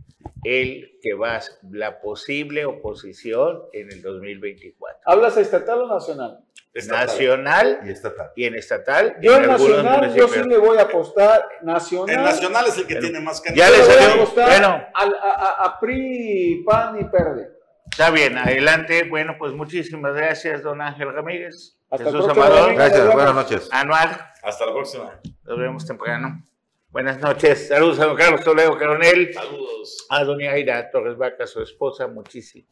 [0.43, 5.01] el que va a ser la posible oposición en el 2024.
[5.05, 6.39] ¿Hablas estatal o nacional?
[6.73, 7.05] Estatal.
[7.07, 8.31] Nacional Y estatal.
[8.35, 9.15] y en estatal.
[9.21, 12.15] Yo en nacional, yo sí le voy a apostar nacional.
[12.15, 13.77] El nacional es el que tiene más Ya candidatos.
[13.77, 14.13] le salió.
[14.23, 17.49] apostar Bueno, al- a, a- a PRI, PAN y PERDE.
[17.91, 19.03] está bien, adelante.
[19.03, 21.77] Bueno, pues muchísimas gracias, don Ángel Ramírez.
[21.89, 22.73] Hasta Jesús Amador.
[22.75, 23.69] Gracias, buenas noches.
[23.73, 24.31] Anuar.
[24.41, 25.19] Hasta la próxima.
[25.43, 26.41] Nos vemos temprano.
[26.89, 27.67] Buenas noches.
[27.67, 29.33] Saludos a don Carlos Toledo Coronel.
[29.33, 30.07] Saludos.
[30.09, 32.69] a doña Aida Torres Vaca, su esposa, muchísimas.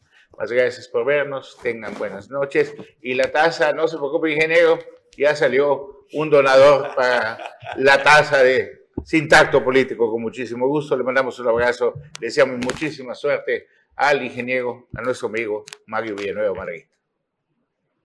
[0.47, 2.73] Gracias por vernos, tengan buenas noches.
[3.01, 4.79] Y la taza, no se preocupe, ingeniero,
[5.17, 7.37] ya salió un donador para
[7.75, 10.95] la taza de Sin Tacto Político, con muchísimo gusto.
[10.95, 13.67] Le mandamos un abrazo, le deseamos muchísima suerte
[13.97, 16.88] al ingeniero, a nuestro amigo Mario Villanueva Margarita.